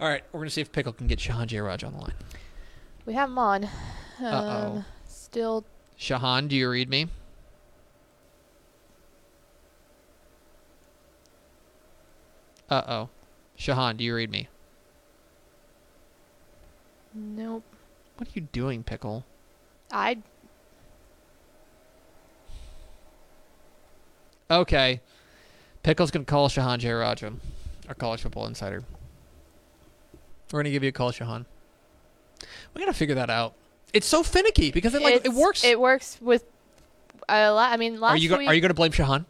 All 0.00 0.08
right, 0.08 0.24
we're 0.32 0.40
going 0.40 0.48
to 0.48 0.54
see 0.54 0.62
if 0.62 0.72
Pickle 0.72 0.92
can 0.92 1.06
get 1.06 1.18
Shehan 1.18 1.46
Jeyarajah 1.46 1.86
on 1.86 1.92
the 1.92 1.98
line. 2.00 2.14
We 3.04 3.12
have 3.12 3.28
him 3.28 3.38
on. 3.38 3.64
Um, 3.64 4.24
Uh-oh. 4.24 4.84
Still. 5.06 5.64
Shehan, 5.98 6.48
do 6.48 6.56
you 6.56 6.70
read 6.70 6.88
me? 6.88 7.08
Uh 12.70 12.82
oh. 12.88 13.08
Shehan, 13.58 13.98
do 13.98 14.04
you 14.04 14.14
read 14.14 14.30
me? 14.30 14.48
Nope. 17.12 17.62
What 18.16 18.28
are 18.28 18.32
you 18.34 18.40
doing, 18.40 18.82
Pickle? 18.82 19.24
I. 19.92 20.18
Okay. 24.60 25.00
Pickle's 25.82 26.10
gonna 26.10 26.24
call 26.24 26.48
Shehan 26.48 26.78
Jeyarajah, 26.78 27.34
our 27.88 27.94
college 27.94 28.22
football 28.22 28.46
insider. 28.46 28.82
We're 30.52 30.60
gonna 30.60 30.70
give 30.70 30.82
you 30.82 30.88
a 30.88 30.92
call, 30.92 31.12
Shehan. 31.12 31.44
We 32.72 32.80
gotta 32.80 32.94
figure 32.94 33.14
that 33.16 33.30
out. 33.30 33.54
It's 33.92 34.06
so 34.06 34.22
finicky 34.22 34.70
because 34.70 34.94
it 34.94 35.02
like 35.02 35.16
it's, 35.16 35.26
it 35.26 35.32
works. 35.32 35.64
It 35.64 35.78
works 35.80 36.18
with. 36.20 36.44
A 37.28 37.50
lot. 37.50 37.72
I 37.72 37.76
mean, 37.76 38.00
last 38.00 38.12
are 38.14 38.16
you 38.18 38.28
go- 38.28 38.38
week. 38.38 38.48
are 38.48 38.54
you 38.54 38.60
gonna 38.60 38.74
blame 38.74 38.92
Shehan? 38.92 39.24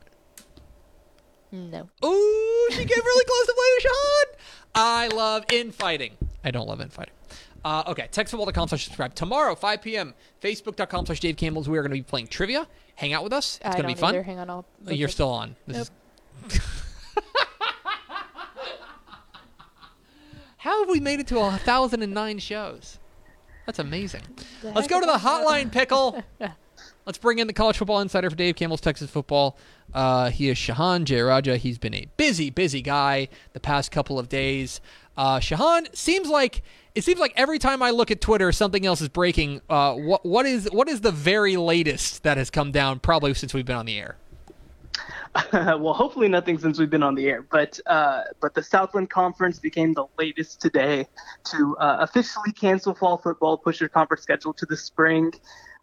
No. 1.53 1.89
Ooh, 2.05 2.69
she 2.71 2.79
came 2.85 2.89
really 2.89 3.25
close 3.25 3.47
to 3.47 3.55
blaming 3.55 3.81
Shehan. 3.81 4.45
I 4.75 5.09
love 5.09 5.45
infighting. 5.51 6.17
I 6.45 6.51
don't 6.51 6.67
love 6.67 6.81
infighting. 6.81 7.15
Uh, 7.65 7.83
okay, 7.87 8.09
textfootball.com 8.13 8.69
slash 8.69 8.85
subscribe. 8.85 9.15
Tomorrow, 9.15 9.55
5 9.55 9.81
p.m., 9.81 10.15
facebook.com 10.43 11.07
slash 11.07 11.21
Dave 11.21 11.37
Campbell's. 11.37 11.69
We 11.69 11.79
are 11.79 11.83
going 11.83 11.93
to 11.93 11.97
be 11.97 12.03
playing 12.03 12.27
trivia. 12.27 12.67
Hang 12.97 13.13
out 13.13 13.25
with 13.25 13.33
us. 13.33 13.59
It's 13.65 13.75
going 13.75 13.89
to 13.89 13.95
be 13.95 14.01
fun. 14.01 14.15
Either. 14.15 14.23
Hang 14.23 14.39
on, 14.39 14.51
I'll 14.51 14.67
uh, 14.87 14.93
You're 14.93 15.09
still 15.09 15.31
on. 15.31 15.57
This 15.67 15.91
nope. 16.45 16.53
is... 16.53 16.61
How 20.59 20.81
have 20.81 20.89
we 20.89 21.01
made 21.01 21.21
it 21.21 21.27
to 21.27 21.37
a 21.37 21.41
1,009 21.41 22.39
shows? 22.39 22.99
That's 23.67 23.79
amazing. 23.79 24.23
Let's 24.63 24.89
go 24.89 24.99
to 24.99 25.07
the 25.07 25.19
hotline, 25.19 25.71
Pickle. 25.71 26.23
Let's 27.07 27.19
bring 27.19 27.39
in 27.39 27.47
the 27.47 27.53
college 27.53 27.77
football 27.77 28.01
insider 28.01 28.31
for 28.31 28.37
Dave 28.37 28.57
Campbell's 28.57 28.81
Texas 28.81 29.11
Football. 29.11 29.59
Uh, 29.93 30.31
he 30.31 30.49
is 30.49 30.57
Shehan 30.57 31.05
Jeyarajah. 31.05 31.59
He's 31.59 31.77
been 31.77 31.93
a 31.93 32.09
busy, 32.17 32.49
busy 32.49 32.81
guy 32.81 33.29
the 33.53 33.61
past 33.61 33.91
couple 33.91 34.19
of 34.19 34.31
days. 34.31 34.81
Uh, 35.17 35.39
Shehan 35.39 35.95
seems 35.95 36.29
like 36.29 36.63
it 36.95 37.03
seems 37.05 37.19
like 37.19 37.33
every 37.37 37.59
time 37.59 37.83
I 37.83 37.91
look 37.91 38.11
at 38.11 38.21
Twitter, 38.21 38.53
something 38.53 38.87
else 38.87 39.01
is 39.01 39.09
breaking. 39.09 39.61
Uh, 39.69 39.95
what 39.95 40.25
what 40.25 40.47
is 40.47 40.69
what 40.73 40.89
is 40.89 41.01
the 41.01 41.13
very 41.13 41.57
latest 41.57 42.23
that 42.23 42.37
has 42.37 42.51
come 42.51 42.73
down? 42.73 43.01
Probably 43.01 43.35
since 43.35 43.55
we've 43.55 43.67
been 43.67 43.77
on 43.77 43.87
the 43.87 43.99
air. 43.99 44.17
well, 45.53 45.95
hopefully 45.95 46.29
nothing 46.29 46.59
since 46.59 46.79
we've 46.79 46.91
been 46.91 47.03
on 47.03 47.17
the 47.17 47.27
air, 47.27 47.43
but 47.43 47.81
uh, 47.87 48.23
but 48.41 48.55
the 48.55 48.63
Southland 48.63 49.11
Conference 49.11 49.59
became 49.59 49.93
the 49.93 50.07
latest 50.19 50.61
today 50.61 51.07
to 51.45 51.77
uh, 51.79 51.97
officially 52.01 52.53
cancel 52.53 52.95
fall 52.95 53.19
football, 53.19 53.59
push 53.59 53.81
their 53.81 53.89
conference 53.89 54.23
schedule 54.23 54.53
to 54.55 54.67
the 54.67 54.77
spring. 54.77 55.33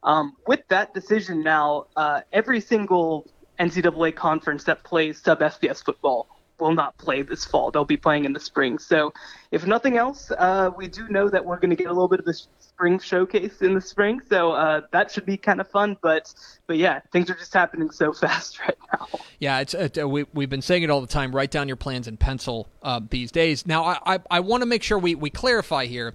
Um, 0.03 0.37
with 0.47 0.61
that 0.69 0.93
decision 0.93 1.43
now, 1.43 1.87
uh, 1.95 2.21
every 2.31 2.61
single 2.61 3.29
NCAA 3.59 4.15
conference 4.15 4.63
that 4.63 4.83
plays 4.83 5.21
sub 5.21 5.41
FBS 5.41 5.83
football 5.83 6.27
will 6.61 6.73
not 6.73 6.97
play 6.97 7.23
this 7.23 7.43
fall. 7.43 7.71
They'll 7.71 7.83
be 7.83 7.97
playing 7.97 8.25
in 8.25 8.33
the 8.33 8.39
spring. 8.39 8.77
So, 8.77 9.13
if 9.51 9.65
nothing 9.65 9.97
else, 9.97 10.31
uh, 10.31 10.69
we 10.77 10.87
do 10.87 11.07
know 11.09 11.27
that 11.27 11.43
we're 11.43 11.57
going 11.57 11.71
to 11.71 11.75
get 11.75 11.87
a 11.87 11.93
little 11.93 12.07
bit 12.07 12.21
of 12.21 12.27
a 12.27 12.33
spring 12.81 12.99
showcase 12.99 13.61
in 13.61 13.75
the 13.75 13.81
spring. 13.81 14.21
So 14.27 14.53
uh, 14.53 14.81
that 14.91 15.11
should 15.11 15.25
be 15.25 15.37
kind 15.37 15.61
of 15.61 15.67
fun. 15.69 15.97
But 16.01 16.33
but 16.65 16.77
yeah, 16.77 17.01
things 17.11 17.29
are 17.29 17.35
just 17.35 17.53
happening 17.53 17.91
so 17.91 18.13
fast 18.21 18.59
right 18.59 18.77
now. 18.93 19.07
Yeah, 19.39 19.59
it's 19.59 19.75
uh, 19.75 20.07
we 20.07 20.25
we've 20.33 20.49
been 20.49 20.61
saying 20.61 20.83
it 20.83 20.89
all 20.89 21.01
the 21.01 21.07
time. 21.07 21.35
Write 21.35 21.51
down 21.51 21.67
your 21.67 21.77
plans 21.77 22.07
in 22.07 22.17
pencil 22.17 22.69
uh, 22.81 23.01
these 23.09 23.31
days. 23.31 23.67
Now, 23.67 23.83
I 23.83 24.15
I, 24.15 24.19
I 24.31 24.39
want 24.39 24.61
to 24.61 24.65
make 24.65 24.83
sure 24.83 24.97
we 24.97 25.15
we 25.15 25.29
clarify 25.29 25.85
here. 25.85 26.13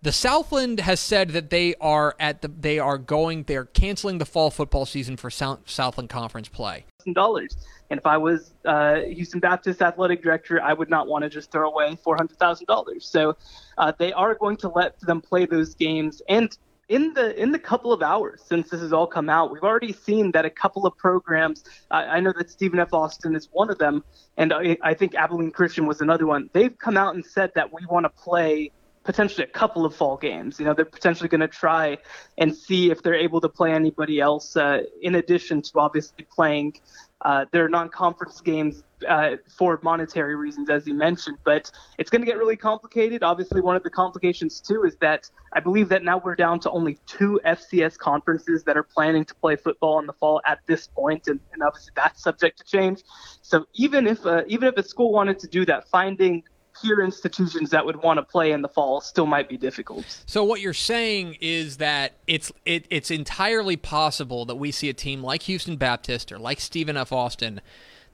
The 0.00 0.12
Southland 0.12 0.80
has 0.80 1.00
said 1.00 1.30
that 1.30 1.50
they 1.50 1.74
are 1.80 2.14
at 2.20 2.42
the 2.42 2.48
they 2.48 2.78
are 2.78 2.98
going 2.98 3.42
they're 3.44 3.64
canceling 3.64 4.18
the 4.18 4.26
fall 4.26 4.50
football 4.50 4.86
season 4.86 5.16
for 5.16 5.28
South, 5.28 5.60
Southland 5.66 6.08
Conference 6.08 6.48
play. 6.48 6.84
Dollars, 7.12 7.56
and 7.90 7.98
if 7.98 8.06
I 8.06 8.16
was 8.16 8.54
uh, 8.64 9.00
Houston 9.00 9.40
Baptist 9.40 9.82
athletic 9.82 10.22
director, 10.22 10.62
I 10.62 10.72
would 10.72 10.90
not 10.90 11.08
want 11.08 11.24
to 11.24 11.30
just 11.30 11.50
throw 11.50 11.68
away 11.68 11.96
four 11.96 12.16
hundred 12.16 12.38
thousand 12.38 12.66
dollars. 12.66 13.08
So 13.08 13.36
uh, 13.76 13.92
they 13.98 14.12
are 14.12 14.34
going 14.34 14.56
to 14.58 14.68
let 14.68 15.00
them 15.00 15.20
play 15.20 15.46
those 15.46 15.74
games, 15.74 16.22
and 16.28 16.56
in 16.88 17.12
the 17.14 17.40
in 17.40 17.50
the 17.50 17.58
couple 17.58 17.92
of 17.92 18.02
hours 18.02 18.42
since 18.46 18.70
this 18.70 18.80
has 18.80 18.92
all 18.92 19.06
come 19.06 19.28
out, 19.28 19.50
we've 19.50 19.64
already 19.64 19.92
seen 19.92 20.30
that 20.32 20.44
a 20.44 20.50
couple 20.50 20.86
of 20.86 20.96
programs. 20.96 21.64
Uh, 21.90 22.04
I 22.08 22.20
know 22.20 22.32
that 22.38 22.50
Stephen 22.50 22.78
F. 22.78 22.92
Austin 22.92 23.34
is 23.34 23.48
one 23.52 23.68
of 23.68 23.78
them, 23.78 24.04
and 24.36 24.52
I, 24.52 24.76
I 24.82 24.94
think 24.94 25.14
Abilene 25.14 25.50
Christian 25.50 25.86
was 25.86 26.00
another 26.00 26.26
one. 26.26 26.50
They've 26.52 26.76
come 26.78 26.96
out 26.96 27.14
and 27.14 27.24
said 27.24 27.52
that 27.56 27.72
we 27.72 27.84
want 27.86 28.04
to 28.04 28.10
play 28.10 28.70
potentially 29.08 29.42
a 29.42 29.50
couple 29.50 29.86
of 29.86 29.96
fall 29.96 30.18
games. 30.18 30.60
You 30.60 30.66
know, 30.66 30.74
they're 30.74 30.84
potentially 30.84 31.30
going 31.30 31.40
to 31.40 31.48
try 31.48 31.96
and 32.36 32.54
see 32.54 32.90
if 32.90 33.02
they're 33.02 33.14
able 33.14 33.40
to 33.40 33.48
play 33.48 33.72
anybody 33.72 34.20
else 34.20 34.54
uh, 34.54 34.82
in 35.00 35.14
addition 35.14 35.62
to 35.62 35.78
obviously 35.78 36.26
playing 36.30 36.74
uh, 37.22 37.46
their 37.50 37.70
non-conference 37.70 38.42
games 38.42 38.84
uh, 39.08 39.36
for 39.56 39.80
monetary 39.82 40.36
reasons, 40.36 40.68
as 40.68 40.86
you 40.86 40.92
mentioned. 40.92 41.38
But 41.42 41.70
it's 41.96 42.10
going 42.10 42.20
to 42.20 42.26
get 42.26 42.36
really 42.36 42.54
complicated. 42.54 43.22
Obviously, 43.22 43.62
one 43.62 43.76
of 43.76 43.82
the 43.82 43.88
complications 43.88 44.60
too 44.60 44.84
is 44.84 44.94
that 44.96 45.30
I 45.54 45.60
believe 45.60 45.88
that 45.88 46.04
now 46.04 46.20
we're 46.22 46.36
down 46.36 46.60
to 46.60 46.70
only 46.70 46.98
two 47.06 47.40
FCS 47.46 47.96
conferences 47.96 48.62
that 48.64 48.76
are 48.76 48.82
planning 48.82 49.24
to 49.24 49.34
play 49.36 49.56
football 49.56 49.98
in 50.00 50.06
the 50.06 50.12
fall 50.12 50.42
at 50.44 50.58
this 50.66 50.86
point, 50.86 51.28
and, 51.28 51.40
and 51.54 51.62
obviously 51.62 51.92
that's 51.96 52.22
subject 52.22 52.58
to 52.58 52.64
change. 52.64 53.00
So 53.40 53.64
even 53.72 54.06
if 54.06 54.26
uh, 54.26 54.42
even 54.48 54.68
if 54.68 54.76
a 54.76 54.82
school 54.82 55.12
wanted 55.12 55.38
to 55.38 55.46
do 55.46 55.64
that, 55.64 55.88
finding 55.88 56.42
peer 56.82 57.00
institutions 57.00 57.70
that 57.70 57.84
would 57.84 57.96
want 57.96 58.18
to 58.18 58.22
play 58.22 58.52
in 58.52 58.62
the 58.62 58.68
fall 58.68 59.00
still 59.00 59.26
might 59.26 59.48
be 59.48 59.56
difficult. 59.56 60.22
So 60.26 60.44
what 60.44 60.60
you're 60.60 60.74
saying 60.74 61.36
is 61.40 61.78
that 61.78 62.12
it's 62.26 62.52
it, 62.64 62.86
it's 62.90 63.10
entirely 63.10 63.76
possible 63.76 64.44
that 64.46 64.56
we 64.56 64.70
see 64.70 64.88
a 64.88 64.94
team 64.94 65.22
like 65.22 65.42
Houston 65.42 65.76
Baptist 65.76 66.32
or 66.32 66.38
like 66.38 66.60
Stephen 66.60 66.96
F. 66.96 67.12
Austin 67.12 67.60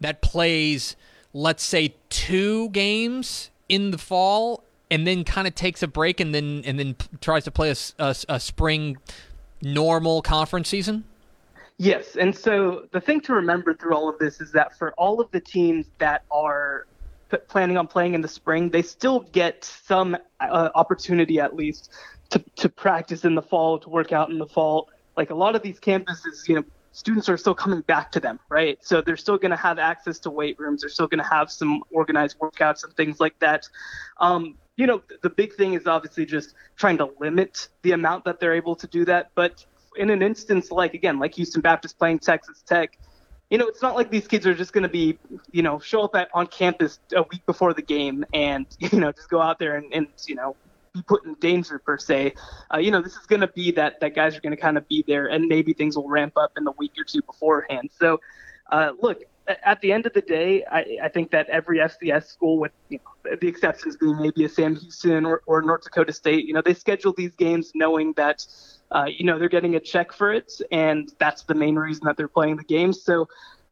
that 0.00 0.20
plays, 0.22 0.96
let's 1.32 1.64
say, 1.64 1.94
two 2.08 2.68
games 2.70 3.50
in 3.68 3.90
the 3.90 3.98
fall 3.98 4.62
and 4.90 5.06
then 5.06 5.24
kind 5.24 5.46
of 5.46 5.54
takes 5.54 5.82
a 5.82 5.88
break 5.88 6.20
and 6.20 6.34
then 6.34 6.62
and 6.64 6.78
then 6.78 6.96
tries 7.20 7.44
to 7.44 7.50
play 7.50 7.70
a, 7.70 7.76
a, 7.98 8.16
a 8.28 8.40
spring 8.40 8.98
normal 9.62 10.22
conference 10.22 10.68
season. 10.68 11.04
Yes, 11.76 12.16
and 12.16 12.36
so 12.36 12.86
the 12.92 13.00
thing 13.00 13.20
to 13.22 13.34
remember 13.34 13.74
through 13.74 13.94
all 13.94 14.08
of 14.08 14.18
this 14.18 14.40
is 14.40 14.52
that 14.52 14.78
for 14.78 14.92
all 14.92 15.20
of 15.20 15.28
the 15.32 15.40
teams 15.40 15.86
that 15.98 16.22
are 16.30 16.86
planning 17.48 17.76
on 17.76 17.86
playing 17.86 18.14
in 18.14 18.20
the 18.20 18.28
spring, 18.28 18.70
they 18.70 18.82
still 18.82 19.20
get 19.20 19.64
some 19.64 20.16
uh, 20.40 20.70
opportunity 20.74 21.40
at 21.40 21.56
least 21.56 21.92
to, 22.30 22.42
to 22.56 22.68
practice 22.68 23.24
in 23.24 23.34
the 23.34 23.42
fall, 23.42 23.78
to 23.78 23.88
work 23.88 24.12
out 24.12 24.30
in 24.30 24.38
the 24.38 24.46
fall. 24.46 24.88
Like 25.16 25.30
a 25.30 25.34
lot 25.34 25.54
of 25.54 25.62
these 25.62 25.78
campuses, 25.78 26.48
you 26.48 26.56
know, 26.56 26.64
students 26.92 27.28
are 27.28 27.36
still 27.36 27.54
coming 27.54 27.80
back 27.82 28.12
to 28.12 28.20
them, 28.20 28.38
right? 28.48 28.78
So 28.82 29.00
they're 29.00 29.16
still 29.16 29.36
going 29.36 29.50
to 29.50 29.56
have 29.56 29.78
access 29.78 30.18
to 30.20 30.30
weight 30.30 30.58
rooms. 30.58 30.82
They're 30.82 30.90
still 30.90 31.08
going 31.08 31.22
to 31.22 31.28
have 31.28 31.50
some 31.50 31.82
organized 31.90 32.38
workouts 32.38 32.84
and 32.84 32.94
things 32.96 33.20
like 33.20 33.38
that. 33.40 33.68
Um, 34.18 34.54
you 34.76 34.86
know, 34.86 35.02
the 35.22 35.30
big 35.30 35.54
thing 35.54 35.74
is 35.74 35.86
obviously 35.86 36.24
just 36.24 36.54
trying 36.76 36.98
to 36.98 37.10
limit 37.20 37.68
the 37.82 37.92
amount 37.92 38.24
that 38.24 38.40
they're 38.40 38.54
able 38.54 38.76
to 38.76 38.86
do 38.86 39.04
that. 39.04 39.30
But 39.34 39.64
in 39.96 40.10
an 40.10 40.22
instance 40.22 40.70
like, 40.70 40.94
again, 40.94 41.18
like 41.18 41.34
Houston 41.34 41.60
Baptist 41.60 41.98
playing 41.98 42.20
Texas 42.20 42.62
Tech, 42.66 42.98
you 43.50 43.58
know, 43.58 43.66
it's 43.66 43.82
not 43.82 43.94
like 43.94 44.10
these 44.10 44.26
kids 44.26 44.46
are 44.46 44.54
just 44.54 44.72
going 44.72 44.82
to 44.82 44.88
be, 44.88 45.18
you 45.52 45.62
know, 45.62 45.78
show 45.78 46.02
up 46.02 46.14
at, 46.16 46.28
on 46.34 46.46
campus 46.46 46.98
a 47.14 47.22
week 47.22 47.44
before 47.46 47.74
the 47.74 47.82
game 47.82 48.24
and, 48.32 48.66
you 48.78 48.98
know, 48.98 49.12
just 49.12 49.28
go 49.28 49.40
out 49.40 49.58
there 49.58 49.76
and, 49.76 49.92
and 49.92 50.06
you 50.26 50.34
know, 50.34 50.56
be 50.94 51.02
put 51.02 51.24
in 51.24 51.34
danger 51.34 51.78
per 51.78 51.98
se. 51.98 52.34
Uh, 52.72 52.78
you 52.78 52.90
know, 52.90 53.02
this 53.02 53.14
is 53.14 53.26
going 53.26 53.40
to 53.40 53.48
be 53.48 53.72
that 53.72 54.00
that 54.00 54.14
guys 54.14 54.36
are 54.36 54.40
going 54.40 54.54
to 54.54 54.60
kind 54.60 54.78
of 54.78 54.86
be 54.88 55.04
there, 55.06 55.26
and 55.26 55.46
maybe 55.46 55.72
things 55.72 55.96
will 55.96 56.08
ramp 56.08 56.34
up 56.36 56.52
in 56.56 56.64
the 56.64 56.72
week 56.78 56.92
or 56.96 57.04
two 57.04 57.20
beforehand. 57.22 57.90
So, 57.98 58.20
uh, 58.70 58.92
look, 59.00 59.22
at 59.46 59.80
the 59.80 59.92
end 59.92 60.06
of 60.06 60.12
the 60.12 60.20
day, 60.22 60.64
I, 60.70 60.98
I 61.02 61.08
think 61.08 61.30
that 61.32 61.48
every 61.48 61.78
FCS 61.78 62.26
school, 62.26 62.58
with 62.58 62.72
you 62.88 62.98
know, 62.98 63.36
the 63.36 63.48
exceptions 63.48 63.96
being 63.96 64.16
maybe 64.20 64.44
a 64.44 64.48
Sam 64.48 64.76
Houston 64.76 65.26
or, 65.26 65.42
or 65.46 65.60
North 65.62 65.82
Dakota 65.82 66.12
State, 66.12 66.46
you 66.46 66.54
know, 66.54 66.62
they 66.62 66.74
schedule 66.74 67.12
these 67.12 67.34
games 67.34 67.72
knowing 67.74 68.12
that 68.14 68.46
uh, 68.94 69.06
you 69.06 69.24
know, 69.24 69.38
they're 69.38 69.48
getting 69.48 69.74
a 69.74 69.80
check 69.80 70.12
for 70.12 70.32
it, 70.32 70.52
and 70.70 71.12
that's 71.18 71.42
the 71.42 71.54
main 71.54 71.74
reason 71.74 72.04
that 72.06 72.16
they're 72.16 72.28
playing 72.28 72.56
the 72.56 72.64
game. 72.64 72.92
So 72.92 73.28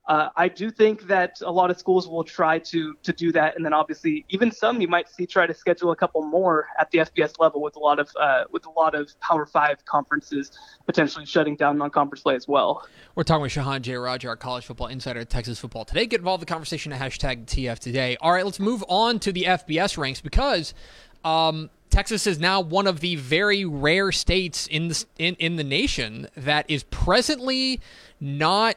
uh, 0.08 0.30
I 0.34 0.48
do 0.48 0.68
think 0.68 1.06
that 1.06 1.40
a 1.42 1.52
lot 1.52 1.70
of 1.70 1.78
schools 1.78 2.08
will 2.08 2.24
try 2.24 2.58
to 2.58 2.94
to 3.04 3.12
do 3.12 3.30
that, 3.32 3.54
and 3.54 3.64
then 3.64 3.72
obviously 3.72 4.24
even 4.30 4.50
some 4.50 4.80
you 4.80 4.88
might 4.88 5.08
see 5.08 5.26
try 5.26 5.46
to 5.46 5.54
schedule 5.54 5.92
a 5.92 5.96
couple 5.96 6.22
more 6.22 6.66
at 6.78 6.90
the 6.90 6.98
FBS 6.98 7.38
level 7.38 7.62
with 7.62 7.76
a 7.76 7.78
lot 7.78 8.00
of 8.00 8.10
uh, 8.20 8.44
with 8.50 8.66
a 8.66 8.70
lot 8.70 8.96
of 8.96 9.18
Power 9.20 9.46
Five 9.46 9.84
conferences 9.84 10.50
potentially 10.86 11.24
shutting 11.24 11.54
down 11.54 11.78
non-conference 11.78 12.22
play 12.22 12.34
as 12.34 12.48
well. 12.48 12.84
We're 13.14 13.22
talking 13.22 13.42
with 13.42 13.52
Shehan 13.52 13.82
J. 13.82 13.92
Jeyarajah, 13.92 14.28
our 14.28 14.36
college 14.36 14.66
football 14.66 14.88
insider 14.88 15.20
at 15.20 15.30
Texas 15.30 15.60
Football 15.60 15.84
Today. 15.84 16.06
Get 16.06 16.18
involved 16.18 16.42
in 16.42 16.46
the 16.46 16.52
conversation 16.52 16.92
at 16.92 17.00
hashtag 17.00 17.46
TF 17.46 17.78
Today. 17.78 18.16
All 18.20 18.32
right, 18.32 18.44
let's 18.44 18.58
move 18.58 18.84
on 18.88 19.20
to 19.20 19.32
the 19.32 19.44
FBS 19.44 19.96
ranks 19.96 20.20
because. 20.20 20.74
Um, 21.24 21.70
Texas 21.92 22.26
is 22.26 22.40
now 22.40 22.58
one 22.58 22.86
of 22.86 23.00
the 23.00 23.16
very 23.16 23.66
rare 23.66 24.10
states 24.10 24.66
in 24.66 24.88
the 24.88 25.04
in, 25.18 25.34
in 25.34 25.56
the 25.56 25.64
nation 25.64 26.26
that 26.34 26.64
is 26.68 26.84
presently 26.84 27.80
not 28.18 28.76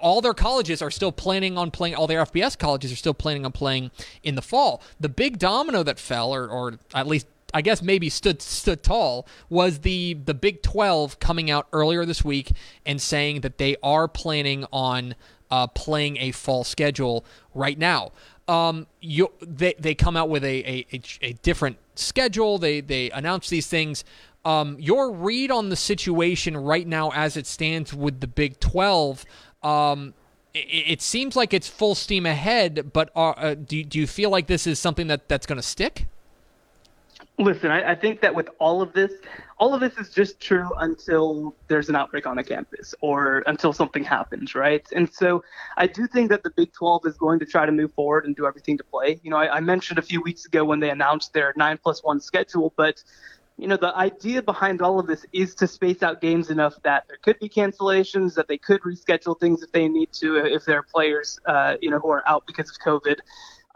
all 0.00 0.20
their 0.20 0.34
colleges 0.34 0.82
are 0.82 0.90
still 0.90 1.12
planning 1.12 1.56
on 1.56 1.70
playing 1.70 1.94
all 1.94 2.06
their 2.06 2.22
FBS 2.24 2.58
colleges 2.58 2.92
are 2.92 2.96
still 2.96 3.14
planning 3.14 3.46
on 3.46 3.52
playing 3.52 3.90
in 4.22 4.34
the 4.34 4.42
fall. 4.42 4.82
The 5.00 5.08
big 5.08 5.38
domino 5.38 5.82
that 5.82 5.98
fell 5.98 6.34
or, 6.34 6.46
or 6.46 6.78
at 6.94 7.06
least 7.06 7.26
I 7.54 7.62
guess 7.62 7.80
maybe 7.80 8.10
stood 8.10 8.42
stood 8.42 8.82
tall 8.82 9.26
was 9.48 9.78
the 9.78 10.12
the 10.12 10.34
Big 10.34 10.60
12 10.60 11.18
coming 11.18 11.50
out 11.50 11.68
earlier 11.72 12.04
this 12.04 12.22
week 12.22 12.52
and 12.84 13.00
saying 13.00 13.40
that 13.40 13.56
they 13.56 13.76
are 13.82 14.06
planning 14.08 14.66
on 14.70 15.14
uh, 15.50 15.66
playing 15.68 16.18
a 16.18 16.32
fall 16.32 16.64
schedule 16.64 17.24
right 17.54 17.78
now 17.78 18.12
um, 18.48 18.86
you 19.00 19.30
they 19.40 19.74
they 19.78 19.94
come 19.94 20.16
out 20.16 20.30
with 20.30 20.42
a, 20.42 20.86
a, 20.92 21.02
a 21.20 21.32
different 21.34 21.76
schedule. 21.94 22.58
They 22.58 22.80
they 22.80 23.10
announce 23.10 23.48
these 23.48 23.66
things. 23.66 24.04
Um, 24.44 24.76
your 24.80 25.12
read 25.12 25.50
on 25.50 25.68
the 25.68 25.76
situation 25.76 26.56
right 26.56 26.86
now 26.86 27.10
as 27.10 27.36
it 27.36 27.46
stands 27.46 27.92
with 27.92 28.20
the 28.20 28.26
Big 28.26 28.58
Twelve. 28.58 29.24
Um, 29.62 30.14
it, 30.54 30.92
it, 30.92 31.02
seems 31.02 31.36
like 31.36 31.52
it's 31.52 31.68
full 31.68 31.94
steam 31.94 32.24
ahead, 32.24 32.92
but 32.92 33.10
uh, 33.14 33.30
uh, 33.30 33.54
do 33.54 33.84
do 33.84 33.98
you 33.98 34.06
feel 34.06 34.30
like 34.30 34.46
this 34.46 34.66
is 34.66 34.78
something 34.78 35.08
that 35.08 35.28
that's 35.28 35.46
going 35.46 35.56
to 35.56 35.62
stick? 35.62 36.06
Listen, 37.40 37.70
I, 37.70 37.92
I, 37.92 37.94
think 37.94 38.20
that 38.22 38.34
with 38.34 38.48
all 38.58 38.82
of 38.82 38.92
this, 38.92 39.12
all 39.58 39.72
of 39.72 39.80
this 39.80 39.96
is 39.96 40.10
just 40.10 40.40
true 40.40 40.68
until 40.78 41.54
there's 41.68 41.88
an 41.88 41.94
outbreak 41.94 42.26
on 42.26 42.36
a 42.38 42.42
campus 42.42 42.96
or 43.00 43.44
until 43.46 43.72
something 43.72 44.02
happens, 44.02 44.56
right? 44.56 44.84
And 44.90 45.08
so 45.08 45.44
I 45.76 45.86
do 45.86 46.08
think 46.08 46.30
that 46.30 46.42
the 46.42 46.50
Big 46.50 46.72
12 46.72 47.06
is 47.06 47.16
going 47.16 47.38
to 47.38 47.46
try 47.46 47.64
to 47.64 47.70
move 47.70 47.92
forward 47.94 48.26
and 48.26 48.34
do 48.34 48.44
everything 48.44 48.76
to 48.78 48.82
play. 48.82 49.20
You 49.22 49.30
know, 49.30 49.36
I, 49.36 49.58
I 49.58 49.60
mentioned 49.60 50.00
a 50.00 50.02
few 50.02 50.20
weeks 50.20 50.46
ago 50.46 50.64
when 50.64 50.80
they 50.80 50.90
announced 50.90 51.32
their 51.32 51.54
nine 51.56 51.78
plus 51.80 52.02
one 52.02 52.20
schedule, 52.20 52.72
but 52.76 53.04
you 53.56 53.68
know, 53.68 53.76
the 53.76 53.96
idea 53.96 54.42
behind 54.42 54.82
all 54.82 54.98
of 54.98 55.06
this 55.06 55.24
is 55.32 55.54
to 55.56 55.68
space 55.68 56.02
out 56.02 56.20
games 56.20 56.50
enough 56.50 56.74
that 56.82 57.04
there 57.06 57.18
could 57.22 57.38
be 57.38 57.48
cancellations, 57.48 58.34
that 58.34 58.48
they 58.48 58.58
could 58.58 58.80
reschedule 58.82 59.38
things 59.38 59.62
if 59.62 59.70
they 59.70 59.88
need 59.88 60.12
to, 60.14 60.36
if 60.36 60.64
there 60.64 60.78
are 60.78 60.84
players, 60.84 61.38
uh, 61.46 61.76
you 61.80 61.90
know, 61.90 62.00
who 62.00 62.08
are 62.08 62.26
out 62.28 62.46
because 62.48 62.70
of 62.70 62.76
COVID. 62.78 63.18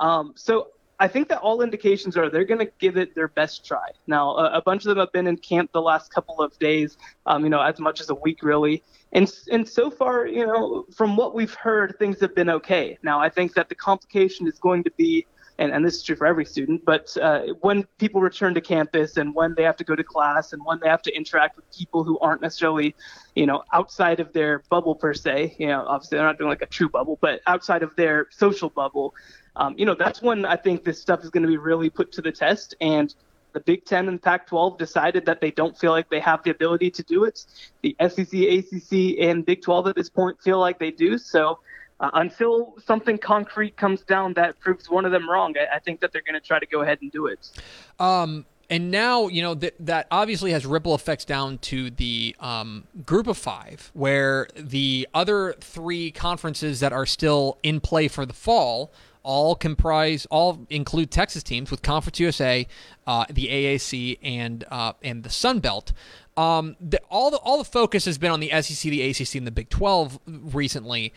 Um, 0.01 0.35
so 0.37 0.68
I 1.02 1.08
think 1.08 1.28
that 1.30 1.38
all 1.38 1.62
indications 1.62 2.16
are 2.16 2.30
they're 2.30 2.44
going 2.44 2.64
to 2.64 2.72
give 2.78 2.96
it 2.96 3.16
their 3.16 3.26
best 3.26 3.66
try. 3.66 3.88
Now, 4.06 4.36
a, 4.36 4.58
a, 4.58 4.62
bunch 4.62 4.84
of 4.84 4.90
them 4.90 4.98
have 4.98 5.10
been 5.10 5.26
in 5.26 5.36
camp 5.36 5.72
the 5.72 5.82
last 5.82 6.14
couple 6.14 6.40
of 6.40 6.56
days, 6.60 6.96
um, 7.26 7.42
you 7.42 7.50
know, 7.50 7.60
as 7.60 7.80
much 7.80 8.00
as 8.00 8.08
a 8.10 8.14
week 8.14 8.44
really. 8.44 8.84
And, 9.12 9.28
and 9.50 9.68
so 9.68 9.90
far, 9.90 10.28
you 10.28 10.46
know, 10.46 10.86
from 10.94 11.16
what 11.16 11.34
we've 11.34 11.54
heard, 11.54 11.96
things 11.98 12.20
have 12.20 12.36
been 12.36 12.48
okay. 12.48 12.98
Now, 13.02 13.18
I 13.18 13.30
think 13.30 13.54
that 13.54 13.68
the 13.68 13.74
complication 13.74 14.46
is 14.46 14.60
going 14.60 14.84
to 14.84 14.92
be, 14.92 15.26
and, 15.58 15.72
and 15.72 15.84
this 15.84 15.96
is 15.96 16.04
true 16.04 16.14
for 16.14 16.24
every 16.28 16.44
student, 16.44 16.84
but 16.84 17.14
uh, 17.20 17.46
when 17.62 17.84
people 17.98 18.20
return 18.20 18.54
to 18.54 18.60
campus 18.60 19.16
and 19.16 19.34
when 19.34 19.56
they 19.56 19.64
have 19.64 19.76
to 19.78 19.84
go 19.84 19.96
to 19.96 20.04
class 20.04 20.52
and 20.52 20.64
when 20.64 20.78
they 20.80 20.88
have 20.88 21.02
to 21.02 21.12
interact 21.16 21.56
with 21.56 21.64
people 21.76 22.04
who 22.04 22.16
aren't 22.20 22.42
necessarily, 22.42 22.94
you 23.34 23.44
know, 23.44 23.64
outside 23.72 24.20
of 24.20 24.32
their 24.32 24.62
bubble 24.70 24.94
per 24.94 25.14
se, 25.14 25.56
you 25.58 25.66
know, 25.66 25.84
obviously 25.88 26.16
they're 26.16 26.26
not 26.26 26.38
doing 26.38 26.48
like 26.48 26.62
a 26.62 26.66
true 26.66 26.88
bubble, 26.88 27.18
but 27.20 27.40
outside 27.48 27.82
of 27.82 27.94
their 27.96 28.28
social 28.30 28.70
bubble, 28.70 29.14
um, 29.56 29.74
you 29.76 29.84
know, 29.84 29.94
that's 29.94 30.22
when 30.22 30.44
I 30.44 30.56
think 30.56 30.84
this 30.84 31.00
stuff 31.00 31.22
is 31.22 31.30
going 31.30 31.42
to 31.42 31.48
be 31.48 31.58
really 31.58 31.90
put 31.90 32.12
to 32.12 32.22
the 32.22 32.32
test. 32.32 32.74
And 32.80 33.14
the 33.52 33.60
Big 33.60 33.84
Ten 33.84 34.08
and 34.08 34.20
Pac 34.20 34.46
12 34.46 34.78
decided 34.78 35.26
that 35.26 35.40
they 35.40 35.50
don't 35.50 35.76
feel 35.76 35.90
like 35.90 36.08
they 36.08 36.20
have 36.20 36.42
the 36.42 36.50
ability 36.50 36.90
to 36.92 37.02
do 37.02 37.24
it. 37.24 37.44
The 37.82 37.94
SEC, 38.00 38.32
ACC, 38.32 39.18
and 39.20 39.44
Big 39.44 39.62
12 39.62 39.88
at 39.88 39.96
this 39.96 40.08
point 40.08 40.40
feel 40.40 40.58
like 40.58 40.78
they 40.78 40.90
do. 40.90 41.18
So 41.18 41.58
uh, 42.00 42.10
until 42.14 42.74
something 42.84 43.18
concrete 43.18 43.76
comes 43.76 44.02
down 44.02 44.32
that 44.34 44.58
proves 44.60 44.88
one 44.88 45.04
of 45.04 45.12
them 45.12 45.28
wrong, 45.28 45.54
I, 45.58 45.76
I 45.76 45.78
think 45.78 46.00
that 46.00 46.12
they're 46.12 46.22
going 46.22 46.40
to 46.40 46.46
try 46.46 46.58
to 46.58 46.66
go 46.66 46.80
ahead 46.80 46.98
and 47.02 47.12
do 47.12 47.26
it. 47.26 47.50
Um, 47.98 48.46
and 48.70 48.90
now 48.90 49.28
you 49.28 49.42
know 49.42 49.52
that 49.54 49.74
that 49.80 50.06
obviously 50.10 50.52
has 50.52 50.64
ripple 50.64 50.94
effects 50.94 51.26
down 51.26 51.58
to 51.58 51.90
the 51.90 52.34
um, 52.40 52.84
group 53.04 53.26
of 53.26 53.36
five, 53.36 53.90
where 53.92 54.48
the 54.56 55.06
other 55.12 55.54
three 55.60 56.10
conferences 56.10 56.80
that 56.80 56.90
are 56.90 57.04
still 57.04 57.58
in 57.62 57.80
play 57.80 58.08
for 58.08 58.24
the 58.24 58.32
fall 58.32 58.90
all 59.22 59.54
comprise 59.54 60.26
all 60.30 60.66
include 60.70 61.11
Texas 61.11 61.42
teams 61.42 61.70
with 61.70 61.82
Conference 61.82 62.18
USA, 62.20 62.66
uh, 63.06 63.24
the 63.30 63.46
AAC, 63.46 64.18
and 64.22 64.64
uh, 64.70 64.92
and 65.02 65.22
the 65.22 65.30
Sun 65.30 65.61
Belt. 65.61 65.92
Um, 66.37 66.76
the, 66.80 67.00
all 67.11 67.30
the 67.30 67.38
all 67.38 67.58
the 67.58 67.64
focus 67.64 68.04
has 68.06 68.18
been 68.18 68.30
on 68.30 68.40
the 68.40 68.50
SEC, 68.62 68.90
the 68.90 69.02
ACC, 69.02 69.35
and 69.37 69.46
the 69.46 69.52
Big 69.52 69.68
Twelve 69.68 70.18
recently. 70.26 71.12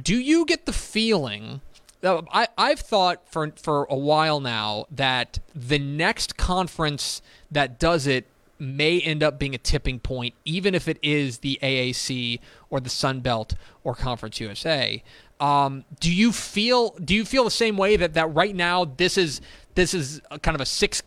Do 0.00 0.16
you 0.16 0.44
get 0.46 0.66
the 0.66 0.72
feeling? 0.72 1.60
Uh, 2.02 2.22
I, 2.32 2.48
I've 2.56 2.80
thought 2.80 3.30
for 3.30 3.52
for 3.56 3.84
a 3.90 3.96
while 3.96 4.40
now 4.40 4.86
that 4.90 5.38
the 5.54 5.78
next 5.78 6.36
conference 6.36 7.20
that 7.50 7.78
does 7.78 8.06
it 8.06 8.26
may 8.60 9.00
end 9.00 9.22
up 9.22 9.38
being 9.38 9.54
a 9.54 9.58
tipping 9.58 9.98
point, 9.98 10.34
even 10.44 10.74
if 10.74 10.86
it 10.86 10.98
is 11.02 11.38
the 11.38 11.58
AAC 11.62 12.40
or 12.68 12.78
the 12.78 12.90
Sun 12.90 13.20
Belt 13.20 13.54
or 13.82 13.94
Conference 13.94 14.38
USA. 14.38 15.02
Um, 15.40 15.84
do 16.00 16.12
you 16.12 16.32
feel 16.32 16.90
do 17.02 17.14
you 17.14 17.24
feel 17.24 17.44
the 17.44 17.50
same 17.50 17.76
way 17.76 17.96
that 17.96 18.14
that 18.14 18.34
right 18.34 18.54
now 18.54 18.84
this 18.84 19.16
is 19.16 19.40
this 19.74 19.94
is 19.94 20.20
a 20.30 20.38
kind 20.38 20.54
of 20.54 20.60
a 20.60 20.66
six 20.66 21.02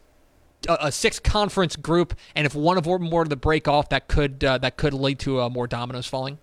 a, 0.68 0.88
a 0.88 0.92
six 0.92 1.20
conference 1.20 1.76
group, 1.76 2.16
and 2.36 2.46
if 2.46 2.56
one 2.56 2.78
of 2.78 2.84
them 2.86 3.12
were 3.12 3.26
to 3.26 3.36
break 3.36 3.68
off, 3.68 3.90
that 3.90 4.08
could 4.08 4.44
uh, 4.44 4.58
that 4.60 4.78
could 4.78 4.94
lead 4.94 5.20
to 5.20 5.42
uh, 5.42 5.50
more 5.50 5.68
dominoes 5.68 6.08
falling. 6.08 6.40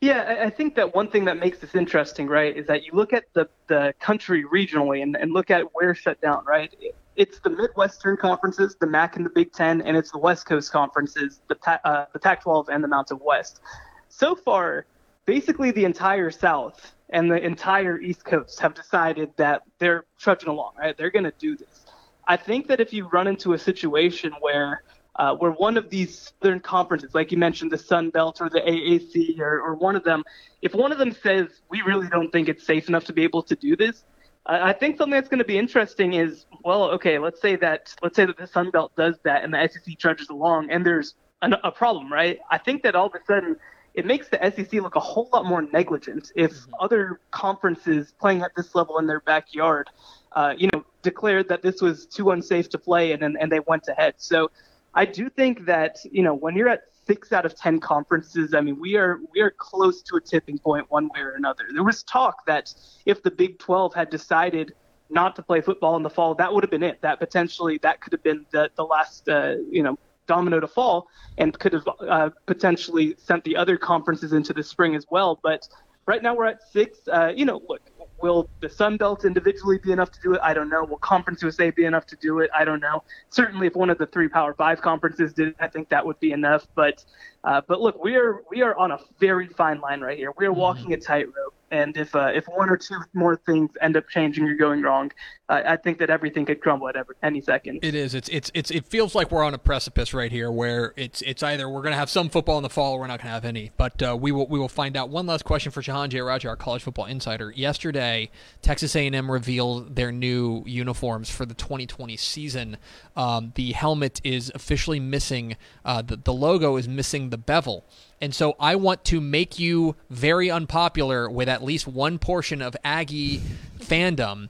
Yeah, 0.00 0.22
I- 0.28 0.44
I 0.44 0.50
think 0.50 0.76
that 0.76 0.94
one 0.94 1.08
thing 1.08 1.24
that 1.24 1.38
makes 1.38 1.58
this 1.58 1.74
interesting, 1.74 2.28
right, 2.28 2.56
is 2.56 2.66
that 2.68 2.84
you 2.84 2.92
look 2.94 3.12
at 3.12 3.24
the, 3.32 3.48
the 3.66 3.92
country 4.00 4.44
regionally 4.44 5.02
and, 5.02 5.16
and 5.16 5.32
look 5.32 5.50
at 5.50 5.74
where 5.74 5.92
shut 5.94 6.20
down, 6.20 6.44
right? 6.46 6.72
It's 7.16 7.40
the 7.40 7.50
Midwestern 7.50 8.16
conferences, 8.16 8.76
the 8.78 8.86
MAC 8.86 9.16
and 9.16 9.26
the 9.26 9.30
Big 9.30 9.52
Ten, 9.52 9.82
and 9.82 9.96
it's 9.96 10.12
the 10.12 10.18
West 10.18 10.46
Coast 10.46 10.70
conferences, 10.70 11.40
the, 11.48 11.56
uh, 11.84 12.06
the 12.12 12.18
Pac 12.20 12.44
12 12.44 12.68
and 12.68 12.82
the 12.84 12.86
Mountain 12.88 13.18
West. 13.24 13.60
So 14.08 14.36
far, 14.36 14.86
basically 15.28 15.70
the 15.70 15.84
entire 15.84 16.30
South 16.30 16.94
and 17.10 17.30
the 17.30 17.36
entire 17.36 18.00
East 18.00 18.24
Coast 18.24 18.58
have 18.60 18.72
decided 18.72 19.30
that 19.36 19.60
they're 19.78 20.06
trudging 20.18 20.48
along, 20.48 20.72
right? 20.78 20.96
They're 20.96 21.10
going 21.10 21.26
to 21.26 21.34
do 21.38 21.54
this. 21.54 21.84
I 22.26 22.38
think 22.38 22.66
that 22.68 22.80
if 22.80 22.94
you 22.94 23.06
run 23.08 23.26
into 23.26 23.52
a 23.52 23.58
situation 23.58 24.32
where 24.40 24.82
uh, 25.16 25.34
where 25.34 25.50
one 25.50 25.76
of 25.76 25.90
these 25.90 26.32
southern 26.40 26.60
conferences, 26.60 27.12
like 27.12 27.30
you 27.30 27.36
mentioned, 27.36 27.70
the 27.72 27.76
Sun 27.76 28.10
Belt 28.10 28.40
or 28.40 28.48
the 28.48 28.60
AAC 28.60 29.38
or, 29.40 29.60
or 29.60 29.74
one 29.74 29.96
of 29.96 30.04
them, 30.04 30.22
if 30.62 30.74
one 30.74 30.92
of 30.92 30.98
them 30.98 31.12
says 31.12 31.48
we 31.68 31.82
really 31.82 32.08
don't 32.08 32.30
think 32.30 32.48
it's 32.48 32.64
safe 32.64 32.88
enough 32.88 33.04
to 33.06 33.12
be 33.12 33.24
able 33.24 33.42
to 33.42 33.56
do 33.56 33.76
this, 33.76 34.04
I 34.46 34.70
I 34.70 34.72
think 34.72 34.96
something 34.96 35.10
that's 35.18 35.28
going 35.28 35.44
to 35.46 35.50
be 35.54 35.58
interesting 35.58 36.14
is, 36.14 36.46
well, 36.64 36.84
okay, 36.96 37.18
let's 37.18 37.42
say 37.42 37.56
that 37.56 37.94
let's 38.02 38.16
say 38.16 38.24
that 38.24 38.38
the 38.38 38.46
Sun 38.46 38.70
Belt 38.70 38.92
does 38.96 39.16
that 39.24 39.44
and 39.44 39.52
the 39.52 39.68
SEC 39.70 39.98
trudges 39.98 40.30
along, 40.30 40.70
and 40.70 40.86
there's 40.86 41.16
an, 41.42 41.54
a 41.62 41.70
problem, 41.70 42.10
right? 42.10 42.38
I 42.50 42.56
think 42.56 42.82
that 42.84 42.94
all 42.94 43.08
of 43.08 43.14
a 43.14 43.24
sudden 43.26 43.56
it 43.94 44.06
makes 44.06 44.28
the 44.28 44.38
SEC 44.54 44.72
look 44.74 44.96
a 44.96 45.00
whole 45.00 45.28
lot 45.32 45.44
more 45.44 45.62
negligent 45.62 46.30
if 46.36 46.52
other 46.78 47.20
conferences 47.30 48.14
playing 48.20 48.42
at 48.42 48.52
this 48.56 48.74
level 48.74 48.98
in 48.98 49.06
their 49.06 49.20
backyard, 49.20 49.88
uh, 50.32 50.54
you 50.56 50.68
know, 50.72 50.84
declared 51.02 51.48
that 51.48 51.62
this 51.62 51.80
was 51.80 52.06
too 52.06 52.30
unsafe 52.30 52.68
to 52.68 52.78
play 52.78 53.12
and, 53.12 53.22
and 53.22 53.36
and 53.40 53.50
they 53.50 53.60
went 53.60 53.88
ahead. 53.88 54.14
So 54.18 54.50
I 54.94 55.04
do 55.04 55.28
think 55.28 55.66
that 55.66 55.98
you 56.10 56.22
know 56.22 56.34
when 56.34 56.56
you're 56.56 56.68
at 56.68 56.82
six 57.06 57.32
out 57.32 57.46
of 57.46 57.54
ten 57.54 57.80
conferences, 57.80 58.54
I 58.54 58.60
mean 58.60 58.78
we 58.78 58.96
are 58.96 59.18
we 59.32 59.40
are 59.40 59.50
close 59.50 60.02
to 60.02 60.16
a 60.16 60.20
tipping 60.20 60.58
point 60.58 60.86
one 60.90 61.08
way 61.08 61.20
or 61.20 61.32
another. 61.32 61.64
There 61.72 61.84
was 61.84 62.02
talk 62.02 62.46
that 62.46 62.72
if 63.06 63.22
the 63.22 63.30
Big 63.30 63.58
12 63.58 63.94
had 63.94 64.10
decided 64.10 64.74
not 65.10 65.34
to 65.36 65.42
play 65.42 65.60
football 65.60 65.96
in 65.96 66.02
the 66.02 66.10
fall, 66.10 66.34
that 66.34 66.52
would 66.52 66.62
have 66.62 66.70
been 66.70 66.82
it. 66.82 67.00
That 67.00 67.18
potentially 67.18 67.78
that 67.78 68.00
could 68.00 68.12
have 68.12 68.22
been 68.22 68.44
the 68.50 68.70
the 68.76 68.84
last 68.84 69.28
uh, 69.28 69.56
you 69.70 69.82
know 69.82 69.98
domino 70.28 70.60
to 70.60 70.68
fall 70.68 71.08
and 71.38 71.58
could 71.58 71.72
have 71.72 71.88
uh, 72.08 72.30
potentially 72.46 73.16
sent 73.18 73.42
the 73.42 73.56
other 73.56 73.76
conferences 73.76 74.32
into 74.32 74.52
the 74.52 74.62
spring 74.62 74.94
as 74.94 75.06
well. 75.10 75.40
But 75.42 75.66
right 76.06 76.22
now 76.22 76.34
we're 76.34 76.46
at 76.46 76.62
six. 76.70 76.98
Uh, 77.08 77.32
you 77.34 77.44
know, 77.44 77.60
look, 77.68 77.82
will 78.20 78.48
the 78.60 78.68
Sun 78.68 78.96
Belt 78.96 79.24
individually 79.24 79.78
be 79.78 79.92
enough 79.92 80.10
to 80.12 80.20
do 80.20 80.34
it? 80.34 80.40
I 80.42 80.54
don't 80.54 80.68
know. 80.68 80.84
Will 80.84 80.98
Conference 80.98 81.42
USA 81.42 81.70
be 81.70 81.84
enough 81.84 82.06
to 82.06 82.16
do 82.16 82.40
it? 82.40 82.50
I 82.56 82.64
don't 82.64 82.80
know. 82.80 83.02
Certainly, 83.30 83.66
if 83.68 83.74
one 83.74 83.90
of 83.90 83.98
the 83.98 84.06
three 84.06 84.28
Power 84.28 84.54
Five 84.54 84.80
conferences 84.80 85.32
did, 85.32 85.54
I 85.60 85.68
think 85.68 85.88
that 85.88 86.04
would 86.04 86.20
be 86.20 86.32
enough. 86.32 86.66
But 86.74 87.04
uh, 87.44 87.60
but 87.66 87.80
look, 87.80 88.02
we 88.02 88.16
are 88.16 88.42
we 88.50 88.62
are 88.62 88.76
on 88.76 88.92
a 88.92 88.98
very 89.18 89.48
fine 89.48 89.80
line 89.80 90.00
right 90.00 90.18
here. 90.18 90.32
We 90.36 90.46
are 90.46 90.52
walking 90.52 90.92
a 90.92 90.96
tightrope. 90.96 91.54
And 91.70 91.96
if 91.96 92.14
uh, 92.14 92.30
if 92.34 92.46
one 92.46 92.70
or 92.70 92.76
two 92.76 92.98
more 93.12 93.36
things 93.36 93.70
end 93.80 93.96
up 93.96 94.08
changing 94.08 94.44
or 94.44 94.54
going 94.54 94.82
wrong, 94.82 95.12
uh, 95.48 95.62
I 95.64 95.76
think 95.76 95.98
that 95.98 96.10
everything 96.10 96.46
could 96.46 96.60
crumble 96.60 96.88
at 96.88 96.96
every, 96.96 97.14
any 97.22 97.40
second. 97.40 97.80
It 97.82 97.94
is. 97.94 98.14
It's 98.14 98.28
it's 98.28 98.50
it's 98.54 98.70
it 98.70 98.86
feels 98.86 99.14
like 99.14 99.30
we're 99.30 99.44
on 99.44 99.54
a 99.54 99.58
precipice 99.58 100.14
right 100.14 100.30
here, 100.32 100.50
where 100.50 100.92
it's 100.96 101.22
it's 101.22 101.42
either 101.42 101.68
we're 101.68 101.82
going 101.82 101.92
to 101.92 101.98
have 101.98 102.10
some 102.10 102.28
football 102.28 102.56
in 102.58 102.62
the 102.62 102.70
fall, 102.70 102.94
or 102.94 103.00
we're 103.00 103.06
not 103.06 103.18
going 103.18 103.28
to 103.28 103.32
have 103.32 103.44
any. 103.44 103.70
But 103.76 104.02
uh, 104.02 104.16
we 104.18 104.32
will 104.32 104.46
we 104.46 104.58
will 104.58 104.68
find 104.68 104.96
out. 104.96 105.10
One 105.10 105.26
last 105.26 105.44
question 105.44 105.72
for 105.72 105.82
Shehan 105.82 106.08
Jeyarajah, 106.08 106.48
our 106.48 106.56
college 106.56 106.82
football 106.82 107.06
insider. 107.06 107.50
Yesterday, 107.50 108.30
Texas 108.62 108.94
A&M 108.96 109.30
revealed 109.30 109.96
their 109.96 110.12
new 110.12 110.62
uniforms 110.66 111.30
for 111.30 111.46
the 111.46 111.54
2020 111.54 112.16
season. 112.16 112.76
Um, 113.16 113.52
the 113.54 113.72
helmet 113.72 114.20
is 114.24 114.50
officially 114.54 115.00
missing. 115.00 115.56
Uh, 115.84 116.02
the 116.02 116.16
the 116.16 116.32
logo 116.32 116.76
is 116.76 116.88
missing 116.88 117.30
the 117.30 117.38
bevel. 117.38 117.84
And 118.20 118.34
so 118.34 118.56
I 118.58 118.76
want 118.76 119.04
to 119.06 119.20
make 119.20 119.58
you 119.58 119.94
very 120.10 120.50
unpopular 120.50 121.30
with 121.30 121.48
at 121.48 121.62
least 121.62 121.86
one 121.86 122.18
portion 122.18 122.60
of 122.60 122.76
Aggie 122.84 123.40
fandom. 123.78 124.48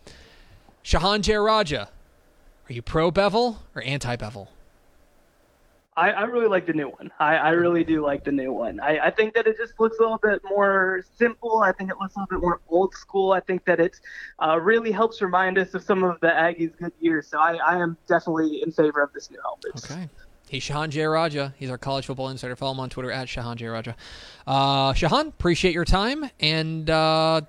Shehan 0.82 1.20
Jeyarajah, 1.20 1.88
are 2.68 2.72
you 2.72 2.82
pro 2.82 3.10
bevel 3.10 3.62
or 3.74 3.82
anti 3.82 4.16
bevel? 4.16 4.50
I, 5.98 6.10
I 6.12 6.22
really 6.22 6.46
like 6.46 6.64
the 6.64 6.72
new 6.72 6.88
one. 6.90 7.10
I, 7.18 7.34
I 7.36 7.50
really 7.50 7.82
do 7.82 8.04
like 8.06 8.22
the 8.22 8.30
new 8.30 8.52
one. 8.52 8.78
I, 8.78 9.06
I 9.06 9.10
think 9.10 9.34
that 9.34 9.48
it 9.48 9.56
just 9.56 9.80
looks 9.80 9.98
a 9.98 10.02
little 10.02 10.20
bit 10.22 10.40
more 10.48 11.02
simple. 11.16 11.58
I 11.58 11.72
think 11.72 11.90
it 11.90 11.96
looks 12.00 12.14
a 12.14 12.20
little 12.20 12.38
bit 12.38 12.40
more 12.40 12.60
old 12.68 12.94
school. 12.94 13.32
I 13.32 13.40
think 13.40 13.64
that 13.64 13.80
it 13.80 13.98
uh, 14.38 14.60
really 14.60 14.92
helps 14.92 15.20
remind 15.20 15.58
us 15.58 15.74
of 15.74 15.82
some 15.82 16.04
of 16.04 16.20
the 16.20 16.28
Aggies' 16.28 16.76
good 16.78 16.92
years. 17.00 17.26
So 17.26 17.40
I, 17.40 17.56
I 17.56 17.78
am 17.78 17.96
definitely 18.06 18.62
in 18.62 18.70
favor 18.70 19.02
of 19.02 19.12
this 19.12 19.28
new 19.28 19.40
helmet. 19.42 19.90
Okay. 19.90 20.08
He's 20.48 20.62
Shehan 20.62 20.88
Jeyarajah. 20.88 21.54
He's 21.56 21.70
our 21.70 21.78
college 21.78 22.06
football 22.06 22.28
insider. 22.28 22.56
Follow 22.56 22.72
him 22.72 22.80
on 22.80 22.90
Twitter 22.90 23.10
at 23.10 23.28
Shehan 23.28 23.56
Jeyarajah. 23.56 23.94
Uh, 24.46 24.92
Shehan, 24.92 25.28
appreciate 25.28 25.74
your 25.74 25.84
time. 25.84 26.30
And 26.40 26.88
uh, 26.88 27.42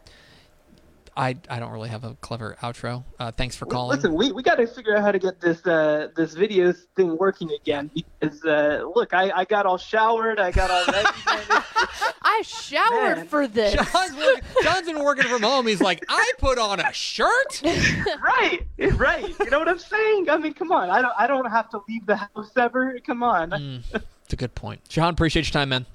I, 1.15 1.35
I 1.49 1.59
don't 1.59 1.71
really 1.71 1.89
have 1.89 2.03
a 2.03 2.15
clever 2.21 2.57
outro. 2.61 3.03
Uh, 3.19 3.31
thanks 3.31 3.55
for 3.55 3.65
calling. 3.65 3.97
Listen, 3.97 4.13
we, 4.13 4.31
we 4.31 4.43
got 4.43 4.55
to 4.55 4.67
figure 4.67 4.95
out 4.95 5.03
how 5.03 5.11
to 5.11 5.19
get 5.19 5.41
this 5.41 5.65
uh, 5.65 6.07
this 6.15 6.33
video 6.33 6.73
thing 6.95 7.17
working 7.17 7.51
again 7.51 7.91
because 7.93 8.43
uh, 8.45 8.83
look, 8.95 9.13
I, 9.13 9.31
I 9.31 9.45
got 9.45 9.65
all 9.65 9.77
showered, 9.77 10.39
I 10.39 10.51
got 10.51 10.71
all 10.71 10.85
ready. 10.93 12.15
Man. 12.29 12.39
I 12.39 12.41
showered 12.43 13.17
Man. 13.17 13.27
for 13.27 13.47
this. 13.47 13.75
Shehan's, 13.75 14.15
working, 14.15 14.43
Shehan's 14.61 14.87
been 14.87 15.03
working 15.03 15.25
from 15.25 15.41
home. 15.41 15.67
He's 15.67 15.81
like, 15.81 16.03
I 16.07 16.31
put 16.37 16.57
on 16.57 16.79
a 16.79 16.91
shirt. 16.93 17.61
right, 17.63 18.65
right. 18.93 19.39
You 19.39 19.49
know 19.49 19.59
what 19.59 19.69
I'm 19.69 19.79
saying? 19.79 20.29
I 20.29 20.37
mean, 20.37 20.53
come 20.53 20.71
on. 20.71 20.89
I 20.89 21.01
don't 21.01 21.13
I 21.17 21.27
don't 21.27 21.49
have 21.49 21.69
to 21.71 21.81
leave 21.87 22.05
the 22.05 22.15
house 22.15 22.51
ever. 22.57 22.97
Come 23.05 23.23
on. 23.23 23.49
Mm. 23.51 24.01
It's 24.23 24.33
a 24.33 24.35
good 24.35 24.53
point. 24.55 24.81
Shehan, 24.89 25.09
appreciate 25.09 25.47
your 25.47 25.53
time, 25.53 25.69
man. 25.69 25.85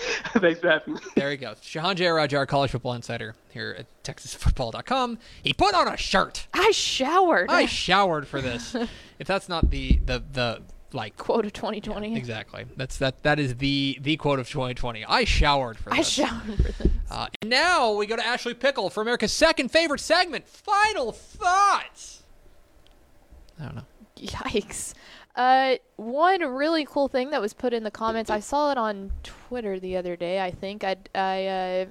Thanks 0.34 0.60
for 0.60 0.70
having 0.70 0.94
me. 0.94 1.00
There 1.14 1.30
he 1.30 1.36
go. 1.36 1.54
Shehan 1.54 1.96
Jeyarajah, 1.96 2.38
our 2.38 2.46
college 2.46 2.70
football 2.70 2.94
insider 2.94 3.34
here 3.50 3.76
at 3.78 4.02
TexasFootball.com. 4.04 5.18
He 5.42 5.52
put 5.52 5.74
on 5.74 5.88
a 5.88 5.96
shirt. 5.96 6.46
I 6.54 6.70
showered. 6.70 7.50
I 7.50 7.66
showered 7.66 8.26
for 8.26 8.40
this. 8.40 8.74
if 9.18 9.26
that's 9.26 9.48
not 9.48 9.70
the 9.70 10.00
the 10.04 10.22
the 10.32 10.62
like 10.92 11.16
Quote 11.16 11.46
of 11.46 11.52
2020. 11.52 12.16
exactly, 12.16 12.64
that's 12.76 12.96
that 12.98 13.22
that 13.22 13.38
is 13.38 13.56
the 13.56 13.98
the 14.00 14.16
quote 14.16 14.38
of 14.38 14.48
2020. 14.48 15.04
I 15.04 15.24
showered 15.24 15.78
for 15.78 15.90
this. 15.90 15.98
I 15.98 16.02
showered 16.02 16.42
for 16.56 16.72
this. 16.82 16.92
Uh, 17.10 17.26
and 17.40 17.50
now 17.50 17.92
we 17.92 18.06
go 18.06 18.16
to 18.16 18.24
Ashley 18.24 18.54
Pickle 18.54 18.90
for 18.90 19.00
America's 19.00 19.32
second 19.32 19.70
favorite 19.70 20.00
segment. 20.00 20.46
Final 20.48 21.12
thoughts. 21.12 22.22
I 23.60 23.64
don't 23.64 23.76
know. 23.76 23.84
Yikes. 24.16 24.94
Uh, 25.36 25.76
one 25.96 26.40
really 26.42 26.84
cool 26.84 27.08
thing 27.08 27.30
that 27.30 27.40
was 27.40 27.52
put 27.54 27.72
in 27.72 27.84
the 27.84 27.90
comments. 27.90 28.30
I 28.30 28.40
saw 28.40 28.72
it 28.72 28.78
on 28.78 29.12
Twitter 29.22 29.78
the 29.80 29.96
other 29.96 30.16
day. 30.16 30.40
I 30.40 30.50
think 30.50 30.84
I 30.84 30.96
I 31.14 31.46
uh, 31.46 31.86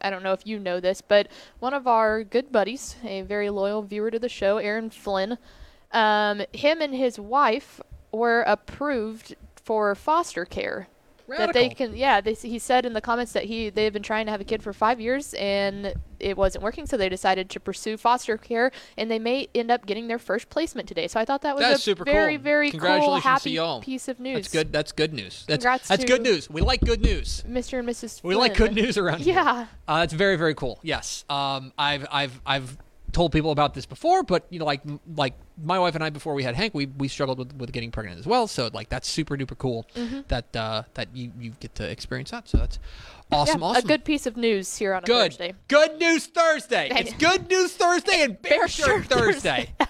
I 0.00 0.10
don't 0.10 0.22
know 0.22 0.32
if 0.32 0.46
you 0.46 0.58
know 0.58 0.78
this, 0.80 1.00
but 1.00 1.28
one 1.58 1.74
of 1.74 1.86
our 1.86 2.22
good 2.22 2.52
buddies, 2.52 2.96
a 3.04 3.22
very 3.22 3.50
loyal 3.50 3.82
viewer 3.82 4.10
to 4.10 4.18
the 4.18 4.28
show, 4.28 4.58
Aaron 4.58 4.90
Flynn, 4.90 5.38
um, 5.92 6.42
him 6.52 6.80
and 6.80 6.94
his 6.94 7.18
wife 7.18 7.80
were 8.16 8.42
approved 8.42 9.36
for 9.64 9.94
foster 9.94 10.44
care. 10.44 10.88
That 11.28 11.54
they 11.54 11.62
Radical. 11.64 11.88
can, 11.88 11.96
yeah. 11.96 12.20
They, 12.20 12.34
he 12.34 12.60
said 12.60 12.86
in 12.86 12.92
the 12.92 13.00
comments 13.00 13.32
that 13.32 13.44
he 13.46 13.68
they've 13.68 13.92
been 13.92 14.04
trying 14.04 14.26
to 14.26 14.30
have 14.30 14.40
a 14.40 14.44
kid 14.44 14.62
for 14.62 14.72
five 14.72 15.00
years 15.00 15.34
and 15.34 15.92
it 16.20 16.36
wasn't 16.36 16.62
working, 16.62 16.86
so 16.86 16.96
they 16.96 17.08
decided 17.08 17.50
to 17.50 17.58
pursue 17.58 17.96
foster 17.96 18.36
care, 18.36 18.70
and 18.96 19.10
they 19.10 19.18
may 19.18 19.48
end 19.52 19.72
up 19.72 19.86
getting 19.86 20.06
their 20.06 20.20
first 20.20 20.48
placement 20.50 20.86
today. 20.86 21.08
So 21.08 21.18
I 21.18 21.24
thought 21.24 21.42
that 21.42 21.56
was 21.56 21.64
That's 21.64 21.80
a 21.80 21.82
super 21.82 22.04
very 22.04 22.36
cool. 22.36 22.44
very 22.44 22.70
cool, 22.70 23.16
happy 23.16 23.58
piece 23.82 24.06
of 24.06 24.20
news. 24.20 24.36
That's 24.36 24.52
good. 24.52 24.72
That's 24.72 24.92
good 24.92 25.12
news. 25.12 25.44
That's 25.48 25.64
Congrats 25.64 25.88
that's 25.88 26.04
good 26.04 26.22
news. 26.22 26.48
We 26.48 26.60
like 26.60 26.80
good 26.82 27.00
news. 27.02 27.42
Mr. 27.48 27.80
and 27.80 27.88
Mrs. 27.88 28.22
We 28.22 28.36
like 28.36 28.54
good 28.54 28.72
news 28.74 28.96
around 28.96 29.20
here. 29.22 29.34
Yeah. 29.34 29.66
Uh, 29.88 30.02
it's 30.04 30.12
very 30.12 30.36
very 30.36 30.54
cool. 30.54 30.78
Yes. 30.84 31.24
Um, 31.28 31.72
I've 31.76 32.06
I've 32.12 32.40
I've 32.46 32.78
told 33.16 33.32
people 33.32 33.50
about 33.50 33.72
this 33.72 33.86
before, 33.86 34.22
but 34.22 34.46
you 34.50 34.58
know, 34.58 34.66
like 34.66 34.82
like 35.16 35.32
my 35.64 35.78
wife 35.78 35.94
and 35.94 36.04
I 36.04 36.10
before 36.10 36.34
we 36.34 36.42
had 36.42 36.54
Hank, 36.54 36.74
we, 36.74 36.84
we 36.84 37.08
struggled 37.08 37.38
with, 37.38 37.54
with 37.56 37.72
getting 37.72 37.90
pregnant 37.90 38.18
as 38.20 38.26
well. 38.26 38.46
So 38.46 38.68
like 38.74 38.90
that's 38.90 39.08
super 39.08 39.36
duper 39.38 39.56
cool 39.56 39.86
Mm-hmm. 39.94 40.20
that 40.28 40.54
uh, 40.54 40.82
that 40.94 41.08
you, 41.16 41.32
you 41.40 41.52
get 41.58 41.74
to 41.76 41.90
experience 41.90 42.30
that. 42.32 42.46
So 42.46 42.58
that's 42.58 42.78
awesome. 43.32 43.60
yeah, 43.62 43.66
awesome. 43.68 43.84
A 43.84 43.88
good 43.88 44.04
piece 44.04 44.26
of 44.26 44.36
news 44.36 44.76
here 44.76 44.92
on 44.92 45.02
a 45.02 45.06
good 45.06 45.32
Thursday. 45.32 45.54
good 45.68 45.98
news 45.98 46.26
Thursday. 46.26 46.90
Hey. 46.92 47.00
It's 47.00 47.14
good 47.14 47.48
news 47.48 47.72
Thursday 47.72 48.22
and 48.22 48.40
Bear, 48.42 48.58
Bear 48.58 48.68
Shirt 48.68 49.06
Thursday. 49.06 49.74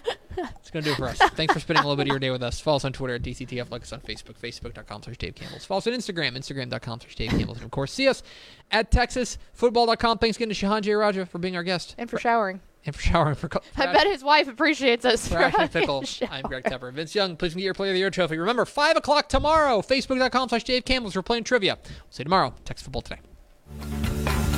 It's 0.60 0.70
gonna 0.70 0.84
do 0.84 0.90
it 0.92 0.96
for 0.98 1.06
us. 1.08 1.16
Thanks 1.30 1.54
for 1.54 1.60
spending 1.60 1.82
a 1.82 1.88
little 1.88 1.96
bit 1.96 2.08
of 2.08 2.12
your 2.12 2.18
day 2.18 2.28
with 2.30 2.42
us. 2.42 2.60
Follow 2.60 2.76
us 2.76 2.84
on 2.84 2.92
Twitter 2.92 3.14
at 3.14 3.22
DCTF. 3.22 3.70
Like 3.70 3.80
us 3.80 3.92
on 3.94 4.00
Facebook, 4.00 4.36
Facebook.com 4.38 5.02
slash 5.02 5.16
Dave 5.16 5.34
Campbell's. 5.34 5.64
Follow 5.64 5.78
us 5.78 5.86
on 5.86 5.94
Instagram, 5.94 6.36
Instagram.com 6.36 7.00
slash 7.00 7.14
Dave 7.14 7.30
Campbell's. 7.30 7.56
And 7.56 7.64
of 7.64 7.70
course, 7.70 7.90
see 7.90 8.06
us 8.06 8.22
at 8.70 8.90
TexasFootball.com. 8.90 10.18
Thanks 10.18 10.36
again 10.36 10.50
to 10.50 10.54
Shehan 10.54 10.82
Jeyarajah 10.82 11.28
for 11.28 11.38
being 11.38 11.56
our 11.56 11.62
guest. 11.62 11.94
And 11.96 12.10
for 12.10 12.18
showering. 12.18 12.60
And 12.86 12.94
for 12.94 13.02
showering 13.02 13.34
for, 13.34 13.48
co- 13.48 13.60
I 13.76 13.92
bet 13.92 14.06
his 14.06 14.22
wife 14.22 14.46
appreciates 14.48 15.04
us. 15.04 15.26
For 15.26 15.38
having 15.38 15.68
Pickle. 15.68 16.04
I'm 16.30 16.42
Greg 16.42 16.64
Tepper. 16.64 16.92
Vince 16.92 17.14
Young, 17.14 17.36
please 17.36 17.54
get 17.54 17.62
your 17.64 17.74
Player 17.74 17.90
of 17.90 17.94
the 17.94 17.98
Year 17.98 18.10
trophy. 18.10 18.38
Remember, 18.38 18.64
5 18.64 18.96
o'clock 18.96 19.28
tomorrow, 19.28 19.82
facebook.com 19.82 20.48
slash 20.48 20.64
Dave 20.64 20.84
Campbell's 20.84 21.14
for 21.14 21.22
playing 21.22 21.44
trivia. 21.44 21.78
We'll 21.82 21.92
see 22.10 22.20
you 22.20 22.24
tomorrow. 22.24 22.54
Text 22.64 22.84
Football 22.84 23.02
Today. 23.02 24.55